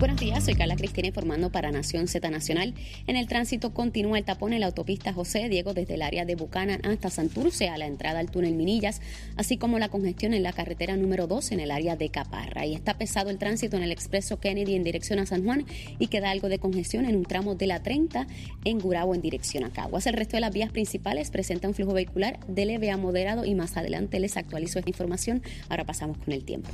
Buenos 0.01 0.19
días, 0.19 0.43
soy 0.43 0.55
Carla 0.55 0.75
Cristina 0.75 1.09
informando 1.09 1.51
para 1.51 1.71
Nación 1.71 2.07
Z 2.07 2.27
Nacional. 2.31 2.73
En 3.05 3.17
el 3.17 3.27
tránsito 3.27 3.71
continúa 3.71 4.17
el 4.17 4.25
tapón 4.25 4.51
en 4.51 4.61
la 4.61 4.65
autopista 4.65 5.13
José 5.13 5.47
Diego 5.47 5.75
desde 5.75 5.93
el 5.93 6.01
área 6.01 6.25
de 6.25 6.33
Bucanan 6.33 6.83
hasta 6.83 7.11
Santurce 7.11 7.69
a 7.69 7.77
la 7.77 7.85
entrada 7.85 8.17
al 8.17 8.31
túnel 8.31 8.55
Minillas, 8.55 8.99
así 9.37 9.57
como 9.57 9.77
la 9.77 9.89
congestión 9.89 10.33
en 10.33 10.41
la 10.41 10.53
carretera 10.53 10.97
número 10.97 11.27
2 11.27 11.51
en 11.51 11.59
el 11.59 11.69
área 11.69 11.97
de 11.97 12.09
Caparra. 12.09 12.65
Y 12.65 12.73
está 12.73 12.97
pesado 12.97 13.29
el 13.29 13.37
tránsito 13.37 13.77
en 13.77 13.83
el 13.83 13.91
expreso 13.91 14.39
Kennedy 14.39 14.73
en 14.73 14.83
dirección 14.83 15.19
a 15.19 15.27
San 15.27 15.43
Juan 15.43 15.67
y 15.99 16.07
queda 16.07 16.31
algo 16.31 16.49
de 16.49 16.57
congestión 16.57 17.05
en 17.05 17.15
un 17.15 17.25
tramo 17.25 17.53
de 17.53 17.67
la 17.67 17.83
30 17.83 18.25
en 18.65 18.79
Gurabo 18.79 19.13
en 19.13 19.21
dirección 19.21 19.65
a 19.65 19.69
Caguas. 19.69 20.07
El 20.07 20.13
resto 20.13 20.35
de 20.35 20.41
las 20.41 20.51
vías 20.51 20.71
principales 20.71 21.29
presenta 21.29 21.67
un 21.67 21.75
flujo 21.75 21.93
vehicular 21.93 22.39
de 22.47 22.65
leve 22.65 22.89
a 22.89 22.97
moderado 22.97 23.45
y 23.45 23.53
más 23.53 23.77
adelante 23.77 24.19
les 24.19 24.35
actualizo 24.35 24.79
esta 24.79 24.89
información. 24.89 25.43
Ahora 25.69 25.85
pasamos 25.85 26.17
con 26.17 26.33
el 26.33 26.43
tiempo. 26.43 26.71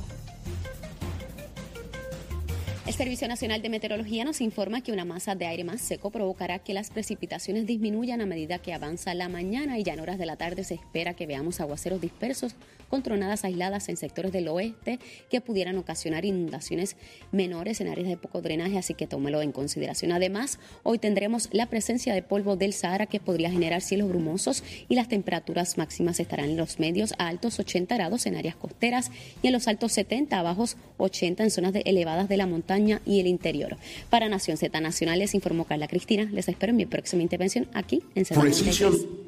El 2.88 2.94
Servicio 2.94 3.28
Nacional 3.28 3.60
de 3.60 3.68
Meteorología 3.68 4.24
nos 4.24 4.40
informa 4.40 4.80
que 4.80 4.92
una 4.92 5.04
masa 5.04 5.34
de 5.34 5.44
aire 5.44 5.62
más 5.62 5.82
seco 5.82 6.08
provocará 6.10 6.58
que 6.58 6.72
las 6.72 6.88
precipitaciones 6.88 7.66
disminuyan 7.66 8.22
a 8.22 8.26
medida 8.26 8.60
que 8.60 8.72
avanza 8.72 9.12
la 9.12 9.28
mañana 9.28 9.78
y 9.78 9.82
ya 9.82 9.92
en 9.92 10.00
horas 10.00 10.16
de 10.16 10.24
la 10.24 10.36
tarde 10.36 10.64
se 10.64 10.72
espera 10.72 11.12
que 11.12 11.26
veamos 11.26 11.60
aguaceros 11.60 12.00
dispersos 12.00 12.54
con 12.88 13.02
tronadas 13.02 13.44
aisladas 13.44 13.90
en 13.90 13.98
sectores 13.98 14.32
del 14.32 14.48
oeste 14.48 15.00
que 15.28 15.42
pudieran 15.42 15.76
ocasionar 15.76 16.24
inundaciones 16.24 16.96
menores 17.30 17.82
en 17.82 17.88
áreas 17.88 18.08
de 18.08 18.16
poco 18.16 18.40
drenaje, 18.40 18.78
así 18.78 18.94
que 18.94 19.06
tómelo 19.06 19.42
en 19.42 19.52
consideración. 19.52 20.12
Además, 20.12 20.58
hoy 20.82 20.98
tendremos 20.98 21.50
la 21.52 21.66
presencia 21.66 22.14
de 22.14 22.22
polvo 22.22 22.56
del 22.56 22.72
Sahara 22.72 23.04
que 23.04 23.20
podría 23.20 23.50
generar 23.50 23.82
cielos 23.82 24.08
brumosos 24.08 24.64
y 24.88 24.94
las 24.94 25.08
temperaturas 25.08 25.76
máximas 25.76 26.20
estarán 26.20 26.48
en 26.48 26.56
los 26.56 26.78
medios 26.78 27.12
a 27.18 27.28
altos 27.28 27.58
80 27.58 27.94
grados 27.96 28.24
en 28.24 28.36
áreas 28.36 28.56
costeras 28.56 29.10
y 29.42 29.48
en 29.48 29.52
los 29.52 29.68
altos 29.68 29.92
70 29.92 30.38
a 30.38 30.42
bajos 30.42 30.78
80 30.96 31.44
en 31.44 31.50
zonas 31.50 31.74
elevadas 31.84 32.30
de 32.30 32.38
la 32.38 32.46
montaña 32.46 32.77
y 32.78 33.20
el 33.20 33.26
interior. 33.26 33.76
Para 34.10 34.28
Nación 34.28 34.56
Z 34.56 34.80
Nacional 34.80 35.18
les 35.18 35.34
informó 35.34 35.64
Carla 35.64 35.88
Cristina. 35.88 36.28
Les 36.32 36.48
espero 36.48 36.70
en 36.70 36.76
mi 36.76 36.86
próxima 36.86 37.22
intervención 37.22 37.68
aquí 37.74 38.02
en 38.14 38.24
Z 38.24 39.27